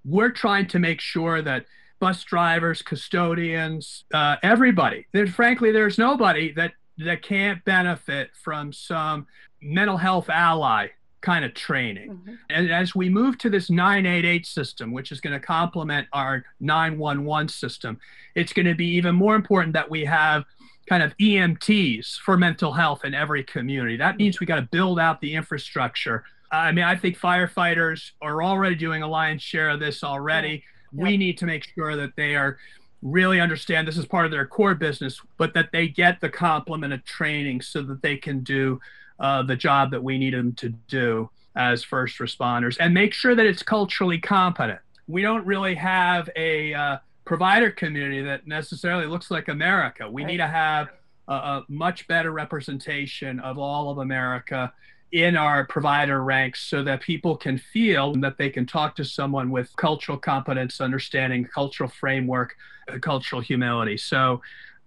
We're 0.05 0.31
trying 0.31 0.67
to 0.67 0.79
make 0.79 1.01
sure 1.01 1.41
that 1.41 1.65
bus 1.99 2.23
drivers, 2.23 2.81
custodians, 2.81 4.05
uh, 4.13 4.37
everybody, 4.43 5.07
frankly, 5.33 5.71
there's 5.71 5.97
nobody 5.97 6.53
that 6.53 6.73
that 6.99 7.21
can't 7.21 7.63
benefit 7.65 8.31
from 8.33 8.73
some 8.73 9.27
mental 9.61 9.97
health 9.97 10.29
ally 10.29 10.87
kind 11.21 11.43
of 11.43 11.53
training. 11.53 12.11
Mm-hmm. 12.11 12.33
And 12.49 12.71
as 12.71 12.95
we 12.95 13.09
move 13.09 13.37
to 13.39 13.49
this 13.49 13.69
988 13.69 14.45
system, 14.45 14.91
which 14.91 15.11
is 15.11 15.19
going 15.19 15.33
to 15.33 15.45
complement 15.45 16.07
our 16.13 16.45
911 16.59 17.49
system, 17.49 17.99
it's 18.35 18.53
going 18.53 18.65
to 18.65 18.75
be 18.75 18.87
even 18.87 19.15
more 19.15 19.35
important 19.35 19.73
that 19.73 19.89
we 19.89 20.05
have 20.05 20.45
kind 20.87 21.03
of 21.03 21.15
EMTs 21.17 22.17
for 22.19 22.37
mental 22.37 22.71
health 22.71 23.03
in 23.03 23.13
every 23.13 23.43
community. 23.43 23.97
That 23.97 24.17
means 24.17 24.39
we 24.39 24.45
got 24.45 24.55
to 24.55 24.61
build 24.61 24.99
out 24.99 25.19
the 25.19 25.33
infrastructure. 25.33 26.23
I 26.51 26.71
mean, 26.71 26.85
I 26.85 26.95
think 26.95 27.19
firefighters 27.19 28.11
are 28.21 28.41
already 28.41 28.75
doing 28.75 29.03
a 29.03 29.07
lion's 29.07 29.41
share 29.41 29.69
of 29.69 29.79
this 29.79 30.03
already. 30.03 30.63
Yeah. 30.93 31.03
We 31.03 31.17
need 31.17 31.37
to 31.39 31.45
make 31.45 31.67
sure 31.75 31.97
that 31.97 32.15
they 32.15 32.35
are 32.35 32.57
really 33.01 33.39
understand 33.39 33.87
this 33.87 33.97
is 33.97 34.05
part 34.05 34.25
of 34.25 34.31
their 34.31 34.45
core 34.45 34.75
business, 34.75 35.21
but 35.37 35.53
that 35.53 35.69
they 35.71 35.87
get 35.87 36.19
the 36.19 36.29
complement 36.29 36.93
of 36.93 37.03
training 37.05 37.61
so 37.61 37.81
that 37.83 38.01
they 38.01 38.17
can 38.17 38.41
do 38.41 38.79
uh, 39.19 39.43
the 39.43 39.55
job 39.55 39.91
that 39.91 40.03
we 40.03 40.17
need 40.17 40.33
them 40.33 40.53
to 40.53 40.69
do 40.69 41.29
as 41.55 41.83
first 41.83 42.19
responders 42.19 42.77
and 42.79 42.93
make 42.93 43.13
sure 43.13 43.35
that 43.35 43.45
it's 43.45 43.63
culturally 43.63 44.19
competent. 44.19 44.79
We 45.07 45.21
don't 45.21 45.45
really 45.45 45.75
have 45.75 46.29
a 46.35 46.73
uh, 46.73 46.97
provider 47.25 47.71
community 47.71 48.21
that 48.21 48.45
necessarily 48.45 49.05
looks 49.05 49.31
like 49.31 49.47
America. 49.47 50.09
We 50.09 50.23
need 50.23 50.37
to 50.37 50.47
have 50.47 50.89
a, 51.27 51.33
a 51.33 51.65
much 51.67 52.07
better 52.07 52.31
representation 52.31 53.39
of 53.39 53.57
all 53.57 53.89
of 53.89 53.97
America 53.97 54.71
in 55.11 55.37
our 55.37 55.65
provider 55.65 56.23
ranks 56.23 56.61
so 56.61 56.83
that 56.83 57.01
people 57.01 57.37
can 57.37 57.57
feel 57.57 58.13
that 58.15 58.37
they 58.37 58.49
can 58.49 58.65
talk 58.65 58.95
to 58.95 59.05
someone 59.05 59.49
with 59.49 59.73
cultural 59.77 60.17
competence, 60.17 60.81
understanding 60.81 61.45
cultural 61.45 61.89
framework, 61.89 62.55
uh, 62.91 62.99
cultural 62.99 63.41
humility. 63.41 63.97
So, 63.97 64.41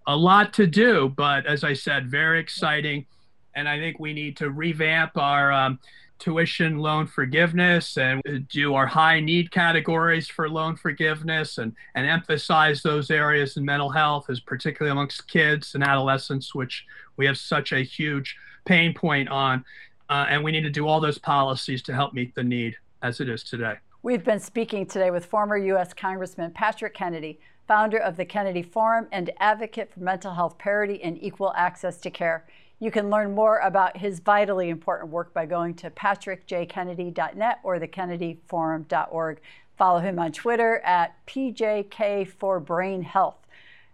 a 0.06 0.16
lot 0.16 0.52
to 0.54 0.66
do, 0.66 1.12
but 1.14 1.46
as 1.46 1.62
I 1.62 1.74
said, 1.74 2.10
very 2.10 2.40
exciting. 2.40 3.06
And 3.54 3.68
I 3.68 3.78
think 3.78 3.98
we 3.98 4.12
need 4.12 4.36
to 4.38 4.50
revamp 4.50 5.16
our 5.16 5.52
um, 5.52 5.78
tuition 6.20 6.78
loan 6.78 7.06
forgiveness 7.06 7.96
and 7.96 8.22
do 8.48 8.74
our 8.74 8.86
high 8.86 9.20
need 9.20 9.50
categories 9.50 10.28
for 10.28 10.48
loan 10.48 10.76
forgiveness 10.76 11.58
and, 11.58 11.74
and 11.94 12.06
emphasize 12.06 12.82
those 12.82 13.10
areas 13.10 13.56
in 13.56 13.64
mental 13.64 13.90
health, 13.90 14.26
as 14.28 14.38
particularly 14.40 14.92
amongst 14.92 15.28
kids 15.28 15.74
and 15.74 15.82
adolescents, 15.82 16.54
which 16.54 16.84
we 17.16 17.26
have 17.26 17.38
such 17.38 17.72
a 17.72 17.82
huge 17.82 18.36
pain 18.66 18.94
point 18.94 19.28
on. 19.28 19.64
Uh, 20.10 20.26
and 20.28 20.42
we 20.42 20.50
need 20.50 20.62
to 20.62 20.70
do 20.70 20.88
all 20.88 21.00
those 21.00 21.18
policies 21.18 21.80
to 21.82 21.94
help 21.94 22.12
meet 22.12 22.34
the 22.34 22.42
need 22.42 22.76
as 23.02 23.20
it 23.20 23.28
is 23.28 23.44
today. 23.44 23.74
We've 24.02 24.24
been 24.24 24.40
speaking 24.40 24.84
today 24.84 25.12
with 25.12 25.24
former 25.24 25.56
U.S. 25.56 25.94
Congressman 25.94 26.50
Patrick 26.50 26.94
Kennedy, 26.94 27.38
founder 27.68 27.98
of 27.98 28.16
the 28.16 28.24
Kennedy 28.24 28.62
Forum 28.62 29.06
and 29.12 29.30
advocate 29.38 29.92
for 29.92 30.00
mental 30.00 30.34
health 30.34 30.58
parity 30.58 31.00
and 31.02 31.22
equal 31.22 31.52
access 31.54 31.98
to 31.98 32.10
care. 32.10 32.44
You 32.80 32.90
can 32.90 33.08
learn 33.08 33.34
more 33.34 33.58
about 33.58 33.98
his 33.98 34.18
vitally 34.18 34.68
important 34.68 35.10
work 35.10 35.32
by 35.32 35.46
going 35.46 35.74
to 35.74 35.90
patrickjkennedy.net 35.90 37.60
or 37.62 37.78
thekennedyforum.org. 37.78 39.40
Follow 39.76 40.00
him 40.00 40.18
on 40.18 40.32
Twitter 40.32 40.78
at 40.78 41.14
PJK 41.26 42.26
for 42.26 42.58
Brain 42.58 43.02
Health. 43.02 43.36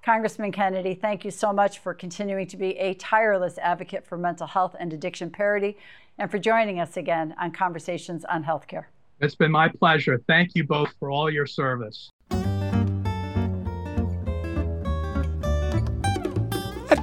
Congressman 0.02 0.52
Kennedy, 0.52 0.94
thank 0.94 1.24
you 1.24 1.32
so 1.32 1.52
much 1.52 1.80
for 1.80 1.92
continuing 1.92 2.46
to 2.46 2.56
be 2.56 2.78
a 2.78 2.94
tireless 2.94 3.58
advocate 3.58 4.06
for 4.06 4.16
mental 4.16 4.46
health 4.46 4.76
and 4.78 4.92
addiction 4.92 5.30
parity 5.30 5.76
and 6.18 6.30
for 6.30 6.38
joining 6.38 6.80
us 6.80 6.96
again 6.96 7.34
on 7.40 7.50
Conversations 7.50 8.24
on 8.24 8.44
Healthcare. 8.44 8.84
It's 9.20 9.34
been 9.34 9.52
my 9.52 9.68
pleasure. 9.68 10.20
Thank 10.26 10.50
you 10.54 10.64
both 10.64 10.92
for 10.98 11.10
all 11.10 11.30
your 11.30 11.46
service. 11.46 12.10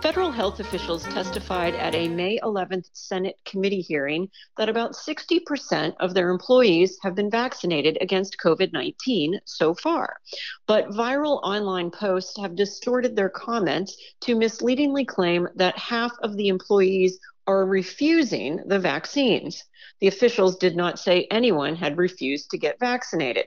Federal 0.00 0.30
health 0.30 0.60
officials 0.60 1.08
testified 1.08 1.74
at 1.74 1.92
a 1.92 2.08
May 2.08 2.38
11th 2.44 2.88
Senate 2.92 3.34
committee 3.44 3.80
hearing 3.80 4.30
that 4.56 4.68
about 4.68 4.92
60% 4.92 5.96
of 5.98 6.14
their 6.14 6.30
employees 6.30 6.96
have 7.02 7.16
been 7.16 7.28
vaccinated 7.28 7.98
against 8.00 8.36
COVID 8.38 8.72
19 8.72 9.40
so 9.44 9.74
far. 9.74 10.18
But 10.68 10.90
viral 10.90 11.42
online 11.42 11.90
posts 11.90 12.38
have 12.38 12.54
distorted 12.54 13.16
their 13.16 13.28
comments 13.28 13.96
to 14.20 14.36
misleadingly 14.36 15.04
claim 15.04 15.48
that 15.56 15.76
half 15.76 16.12
of 16.22 16.36
the 16.36 16.46
employees 16.46 17.18
are 17.48 17.66
refusing 17.66 18.60
the 18.66 18.78
vaccines. 18.78 19.64
The 20.00 20.06
officials 20.06 20.58
did 20.58 20.76
not 20.76 21.00
say 21.00 21.26
anyone 21.28 21.74
had 21.74 21.98
refused 21.98 22.50
to 22.50 22.58
get 22.58 22.78
vaccinated. 22.78 23.46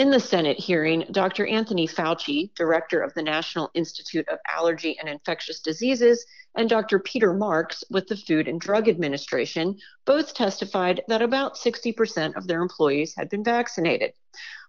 In 0.00 0.10
the 0.10 0.18
Senate 0.18 0.58
hearing, 0.58 1.04
Dr. 1.10 1.46
Anthony 1.46 1.86
Fauci, 1.86 2.54
director 2.54 3.02
of 3.02 3.12
the 3.12 3.22
National 3.22 3.70
Institute 3.74 4.26
of 4.30 4.38
Allergy 4.50 4.98
and 4.98 5.06
Infectious 5.10 5.60
Diseases, 5.60 6.24
and 6.54 6.70
Dr. 6.70 7.00
Peter 7.00 7.34
Marks 7.34 7.84
with 7.90 8.06
the 8.06 8.16
Food 8.16 8.48
and 8.48 8.58
Drug 8.58 8.88
Administration 8.88 9.76
both 10.06 10.32
testified 10.32 11.02
that 11.08 11.20
about 11.20 11.56
60% 11.56 12.34
of 12.34 12.46
their 12.46 12.62
employees 12.62 13.14
had 13.14 13.28
been 13.28 13.44
vaccinated. 13.44 14.14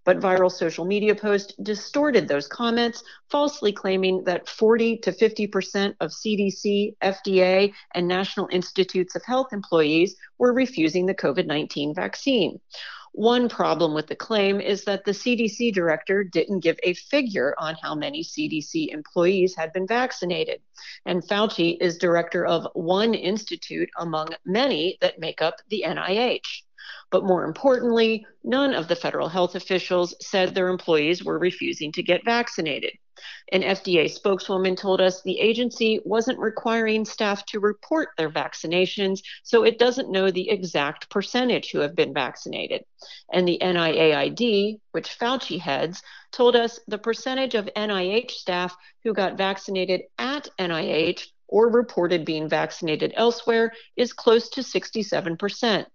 But 0.04 0.20
viral 0.20 0.52
social 0.52 0.84
media 0.84 1.16
posts 1.16 1.54
distorted 1.64 2.28
those 2.28 2.50
comments, 2.50 3.02
falsely 3.30 3.72
claiming 3.72 4.26
that 4.26 4.50
40 4.50 4.98
to 4.98 5.14
50% 5.14 5.96
of 6.02 6.12
CDC, 6.12 6.98
FDA, 7.02 7.72
and 7.94 8.06
National 8.06 8.50
Institutes 8.52 9.16
of 9.16 9.24
Health 9.24 9.54
employees 9.54 10.18
were 10.40 10.52
refusing 10.52 11.06
the 11.06 11.16
COVID 11.16 11.46
19 11.46 11.96
vaccine. 11.96 12.60
One 13.14 13.50
problem 13.50 13.94
with 13.94 14.08
the 14.08 14.16
claim 14.16 14.62
is 14.62 14.86
that 14.86 15.04
the 15.04 15.12
CDC 15.12 15.74
director 15.74 16.24
didn't 16.24 16.62
give 16.62 16.80
a 16.82 16.94
figure 16.94 17.54
on 17.58 17.76
how 17.82 17.94
many 17.94 18.24
CDC 18.24 18.88
employees 18.88 19.54
had 19.54 19.74
been 19.74 19.86
vaccinated. 19.86 20.62
And 21.06 21.22
Fauci 21.22 21.78
is 21.82 21.98
director 21.98 22.46
of 22.46 22.68
one 22.74 23.14
institute 23.14 23.90
among 23.98 24.30
many 24.46 24.98
that 25.02 25.20
make 25.20 25.42
up 25.42 25.56
the 25.70 25.84
NIH. 25.86 26.64
But 27.10 27.26
more 27.26 27.44
importantly, 27.44 28.26
none 28.46 28.74
of 28.74 28.88
the 28.88 28.96
federal 28.96 29.28
health 29.28 29.56
officials 29.56 30.16
said 30.22 30.56
their 30.56 30.70
employees 30.70 31.24
were 31.24 31.38
refusing 31.38 31.92
to 31.94 32.04
get 32.04 32.24
vaccinated. 32.24 32.94
An 33.52 33.62
FDA 33.62 34.10
spokeswoman 34.10 34.76
told 34.76 35.02
us 35.02 35.22
the 35.22 35.40
agency 35.40 36.00
wasn't 36.06 36.40
requiring 36.40 37.06
staff 37.06 37.46
to 37.48 37.60
report 37.60 38.10
their 38.18 38.30
vaccinations, 38.30 39.22
so 39.44 39.64
it 39.64 39.80
doesn't 39.80 40.12
know 40.12 40.32
the 40.32 40.50
exact 40.50 41.10
percentage 41.10 41.72
who 41.72 41.80
have 41.80 41.96
been 41.96 42.14
vaccinated. 42.14 42.84
And 43.32 43.48
the 43.48 43.60
NIAID, 43.62 44.80
which 44.92 45.18
Fauci 45.20 45.60
heads, 45.60 46.02
told 46.32 46.56
us 46.56 46.80
the 46.88 46.98
percentage 46.98 47.56
of 47.56 47.70
NIH 47.76 48.32
staff 48.32 48.76
who 49.04 49.14
got 49.14 49.38
vaccinated 49.38 50.02
at 50.18 50.50
NIH 50.58 51.28
or 51.48 51.70
reported 51.70 52.26
being 52.26 52.48
vaccinated 52.48 53.14
elsewhere 53.16 53.74
is 53.98 54.14
close 54.14 54.50
to 54.50 54.62
67%. 54.62 55.86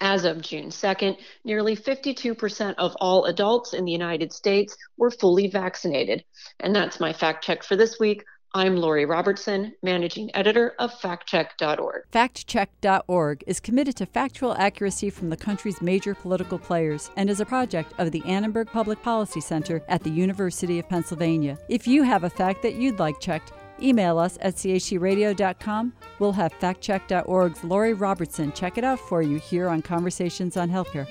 As 0.00 0.24
of 0.24 0.42
June 0.42 0.68
2nd, 0.68 1.16
nearly 1.44 1.76
52% 1.76 2.74
of 2.78 2.96
all 3.00 3.24
adults 3.24 3.72
in 3.72 3.84
the 3.84 3.92
United 3.92 4.32
States 4.32 4.76
were 4.96 5.10
fully 5.10 5.48
vaccinated. 5.48 6.24
And 6.60 6.74
that's 6.74 7.00
my 7.00 7.12
fact 7.12 7.44
check 7.44 7.62
for 7.62 7.76
this 7.76 7.98
week. 7.98 8.24
I'm 8.54 8.76
Lori 8.76 9.04
Robertson, 9.04 9.74
managing 9.82 10.34
editor 10.34 10.74
of 10.78 10.90
factcheck.org. 10.92 12.04
Factcheck.org 12.10 13.44
is 13.46 13.60
committed 13.60 13.96
to 13.96 14.06
factual 14.06 14.54
accuracy 14.54 15.10
from 15.10 15.28
the 15.28 15.36
country's 15.36 15.82
major 15.82 16.14
political 16.14 16.58
players 16.58 17.10
and 17.16 17.28
is 17.28 17.40
a 17.40 17.44
project 17.44 17.92
of 17.98 18.12
the 18.12 18.22
Annenberg 18.24 18.68
Public 18.68 19.02
Policy 19.02 19.42
Center 19.42 19.82
at 19.88 20.02
the 20.02 20.10
University 20.10 20.78
of 20.78 20.88
Pennsylvania. 20.88 21.58
If 21.68 21.86
you 21.86 22.02
have 22.04 22.24
a 22.24 22.30
fact 22.30 22.62
that 22.62 22.76
you'd 22.76 22.98
like 22.98 23.20
checked, 23.20 23.52
Email 23.80 24.18
us 24.18 24.38
at 24.40 24.54
chcradio.com. 24.54 25.92
We'll 26.18 26.32
have 26.32 26.52
factcheck.org's 26.54 27.64
Lori 27.64 27.92
Robertson 27.92 28.52
check 28.52 28.78
it 28.78 28.84
out 28.84 28.98
for 28.98 29.22
you 29.22 29.38
here 29.38 29.68
on 29.68 29.82
Conversations 29.82 30.56
on 30.56 30.70
Healthcare. 30.70 31.06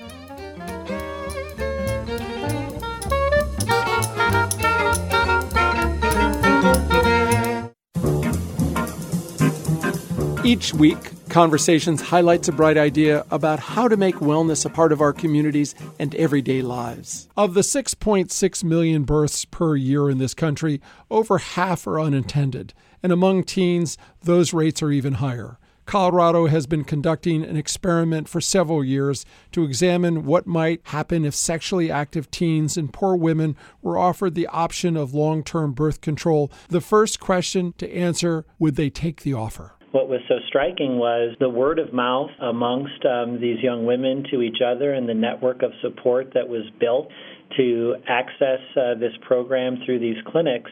Each 10.44 10.72
week, 10.74 10.98
Conversations 11.28 12.00
highlights 12.00 12.48
a 12.48 12.52
bright 12.52 12.78
idea 12.78 13.24
about 13.30 13.58
how 13.58 13.88
to 13.88 13.96
make 13.96 14.14
wellness 14.16 14.64
a 14.64 14.70
part 14.70 14.92
of 14.92 15.00
our 15.00 15.12
communities 15.12 15.74
and 15.98 16.14
everyday 16.14 16.62
lives. 16.62 17.28
Of 17.36 17.54
the 17.54 17.60
6.6 17.60 18.64
million 18.64 19.02
births 19.02 19.44
per 19.44 19.76
year 19.76 20.08
in 20.08 20.18
this 20.18 20.34
country, 20.34 20.80
over 21.10 21.38
half 21.38 21.86
are 21.86 22.00
unintended, 22.00 22.72
and 23.02 23.12
among 23.12 23.44
teens, 23.44 23.98
those 24.22 24.54
rates 24.54 24.82
are 24.82 24.92
even 24.92 25.14
higher. 25.14 25.58
Colorado 25.84 26.46
has 26.46 26.66
been 26.66 26.84
conducting 26.84 27.44
an 27.44 27.56
experiment 27.56 28.28
for 28.28 28.40
several 28.40 28.82
years 28.82 29.24
to 29.52 29.62
examine 29.62 30.24
what 30.24 30.46
might 30.46 30.80
happen 30.84 31.24
if 31.24 31.34
sexually 31.34 31.90
active 31.90 32.30
teens 32.30 32.76
and 32.76 32.92
poor 32.92 33.14
women 33.14 33.56
were 33.82 33.96
offered 33.96 34.34
the 34.34 34.48
option 34.48 34.96
of 34.96 35.14
long 35.14 35.44
term 35.44 35.72
birth 35.72 36.00
control. 36.00 36.50
The 36.68 36.80
first 36.80 37.20
question 37.20 37.72
to 37.78 37.92
answer 37.94 38.44
would 38.58 38.74
they 38.74 38.90
take 38.90 39.22
the 39.22 39.34
offer? 39.34 39.76
What 39.92 40.08
was 40.08 40.20
so 40.28 40.36
striking 40.48 40.98
was 40.98 41.36
the 41.40 41.48
word 41.48 41.78
of 41.78 41.92
mouth 41.92 42.30
amongst 42.40 43.04
um, 43.04 43.40
these 43.40 43.58
young 43.62 43.86
women 43.86 44.24
to 44.30 44.42
each 44.42 44.58
other 44.64 44.92
and 44.92 45.08
the 45.08 45.14
network 45.14 45.62
of 45.62 45.72
support 45.80 46.32
that 46.34 46.48
was 46.48 46.62
built 46.80 47.08
to 47.56 47.94
access 48.08 48.60
uh, 48.76 48.94
this 48.98 49.12
program 49.26 49.78
through 49.86 49.98
these 49.98 50.16
clinics 50.26 50.70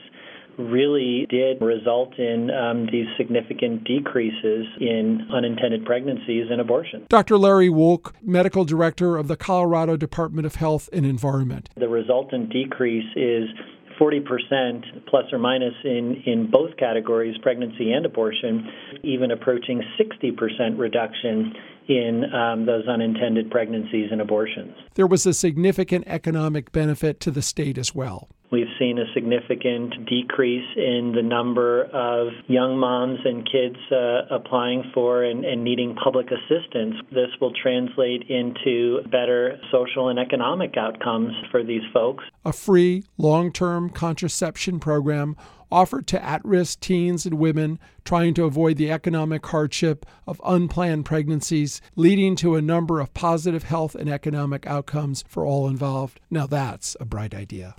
really 0.58 1.26
did 1.30 1.60
result 1.60 2.18
in 2.18 2.50
um, 2.50 2.86
these 2.90 3.06
significant 3.16 3.84
decreases 3.84 4.66
in 4.80 5.26
unintended 5.32 5.84
pregnancies 5.84 6.46
and 6.50 6.60
abortion. 6.60 7.06
Dr. 7.08 7.38
Larry 7.38 7.68
Wolk, 7.68 8.12
medical 8.22 8.64
director 8.64 9.16
of 9.16 9.28
the 9.28 9.36
Colorado 9.36 9.96
Department 9.96 10.46
of 10.46 10.56
Health 10.56 10.88
and 10.92 11.04
Environment. 11.04 11.68
The 11.76 11.88
resultant 11.88 12.52
decrease 12.52 13.10
is 13.16 13.48
40% 13.98 15.06
plus 15.06 15.24
or 15.32 15.38
minus 15.38 15.74
in, 15.84 16.22
in 16.26 16.50
both 16.50 16.76
categories, 16.76 17.36
pregnancy 17.42 17.92
and 17.92 18.06
abortion, 18.06 18.68
even 19.02 19.30
approaching 19.30 19.82
60% 19.98 20.78
reduction 20.78 21.54
in 21.88 22.24
um, 22.32 22.66
those 22.66 22.86
unintended 22.88 23.50
pregnancies 23.50 24.08
and 24.10 24.20
abortions. 24.20 24.74
There 24.94 25.06
was 25.06 25.26
a 25.26 25.34
significant 25.34 26.04
economic 26.06 26.72
benefit 26.72 27.20
to 27.20 27.30
the 27.30 27.42
state 27.42 27.76
as 27.78 27.94
well. 27.94 28.28
We've 28.50 28.66
seen 28.78 28.98
a 28.98 29.12
significant 29.14 30.06
decrease 30.06 30.68
in 30.76 31.12
the 31.14 31.22
number 31.22 31.84
of 31.84 32.28
young 32.46 32.78
moms 32.78 33.18
and 33.24 33.44
kids 33.50 33.76
uh, 33.90 34.26
applying 34.30 34.84
for 34.94 35.24
and, 35.24 35.44
and, 35.44 35.64
needing 35.64 35.96
public 35.96 36.28
assistance. 36.30 36.94
This 37.10 37.30
will 37.40 37.52
translate 37.60 38.22
into 38.28 39.02
better 39.10 39.58
social 39.72 40.08
and 40.08 40.18
economic 40.18 40.76
outcomes 40.76 41.32
for 41.50 41.64
these 41.64 41.82
folks. 41.92 42.22
A 42.44 42.52
free 42.52 43.04
long 43.18 43.50
term 43.50 43.90
contraception 43.90 44.78
program 44.78 45.36
offered 45.72 46.06
to 46.06 46.24
at 46.24 46.44
risk 46.44 46.78
teens 46.78 47.26
and 47.26 47.36
women 47.36 47.80
trying 48.04 48.34
to 48.34 48.44
avoid 48.44 48.76
the 48.76 48.92
economic 48.92 49.44
hardship 49.46 50.06
of 50.26 50.40
unplanned 50.44 51.04
pregnancies, 51.04 51.80
leading 51.96 52.36
to 52.36 52.54
a 52.54 52.62
number 52.62 53.00
of 53.00 53.12
positive 53.14 53.64
health 53.64 53.96
and 53.96 54.08
economic 54.08 54.66
outcomes 54.66 55.24
for 55.26 55.44
all 55.44 55.66
involved. 55.66 56.20
Now 56.30 56.46
that's 56.46 56.96
a 57.00 57.04
bright 57.04 57.34
idea. 57.34 57.74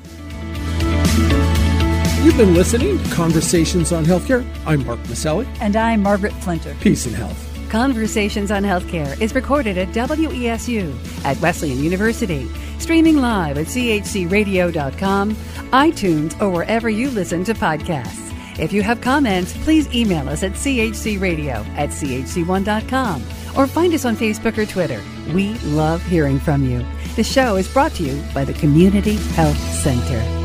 You've 2.26 2.38
been 2.38 2.56
listening 2.56 2.98
to 2.98 3.10
Conversations 3.12 3.92
on 3.92 4.04
Healthcare. 4.04 4.46
I'm 4.66 4.86
Mark 4.86 5.00
Masselli. 5.02 5.48
And 5.62 5.76
I'm 5.76 6.02
Margaret 6.02 6.34
Flinter. 6.34 6.74
Peace 6.82 7.06
and 7.06 7.16
health. 7.16 7.70
Conversations 7.70 8.52
on 8.52 8.64
Healthcare 8.64 9.20
is 9.22 9.36
recorded 9.36 9.78
at 9.78 9.90
WESU 9.90 10.94
at 11.24 11.40
Wesleyan 11.40 11.84
University, 11.84 12.48
streaming 12.80 13.18
live 13.18 13.58
at 13.58 13.68
chcradio.com, 13.68 15.36
iTunes, 15.36 16.42
or 16.42 16.50
wherever 16.50 16.90
you 16.90 17.10
listen 17.12 17.44
to 17.44 17.54
podcasts. 17.54 18.32
If 18.60 18.72
you 18.72 18.82
have 18.84 19.02
comments, 19.02 19.56
please 19.64 19.94
email 19.94 20.30
us 20.30 20.44
at 20.44 20.54
chcradio 20.54 21.66
at 21.78 21.90
chc1.com 21.90 23.24
or 23.58 23.68
find 23.68 23.94
us 23.94 24.06
on 24.06 24.16
Facebook 24.16 24.58
or 24.58 24.66
Twitter. 24.66 25.02
We 25.34 25.54
love 25.60 26.04
hearing 26.06 26.40
from 26.40 26.64
you. 26.64 26.86
The 27.16 27.24
show 27.24 27.56
is 27.56 27.72
brought 27.72 27.94
to 27.94 28.04
you 28.04 28.24
by 28.34 28.46
the 28.46 28.54
Community 28.54 29.16
Health 29.16 29.58
Center. 29.58 30.45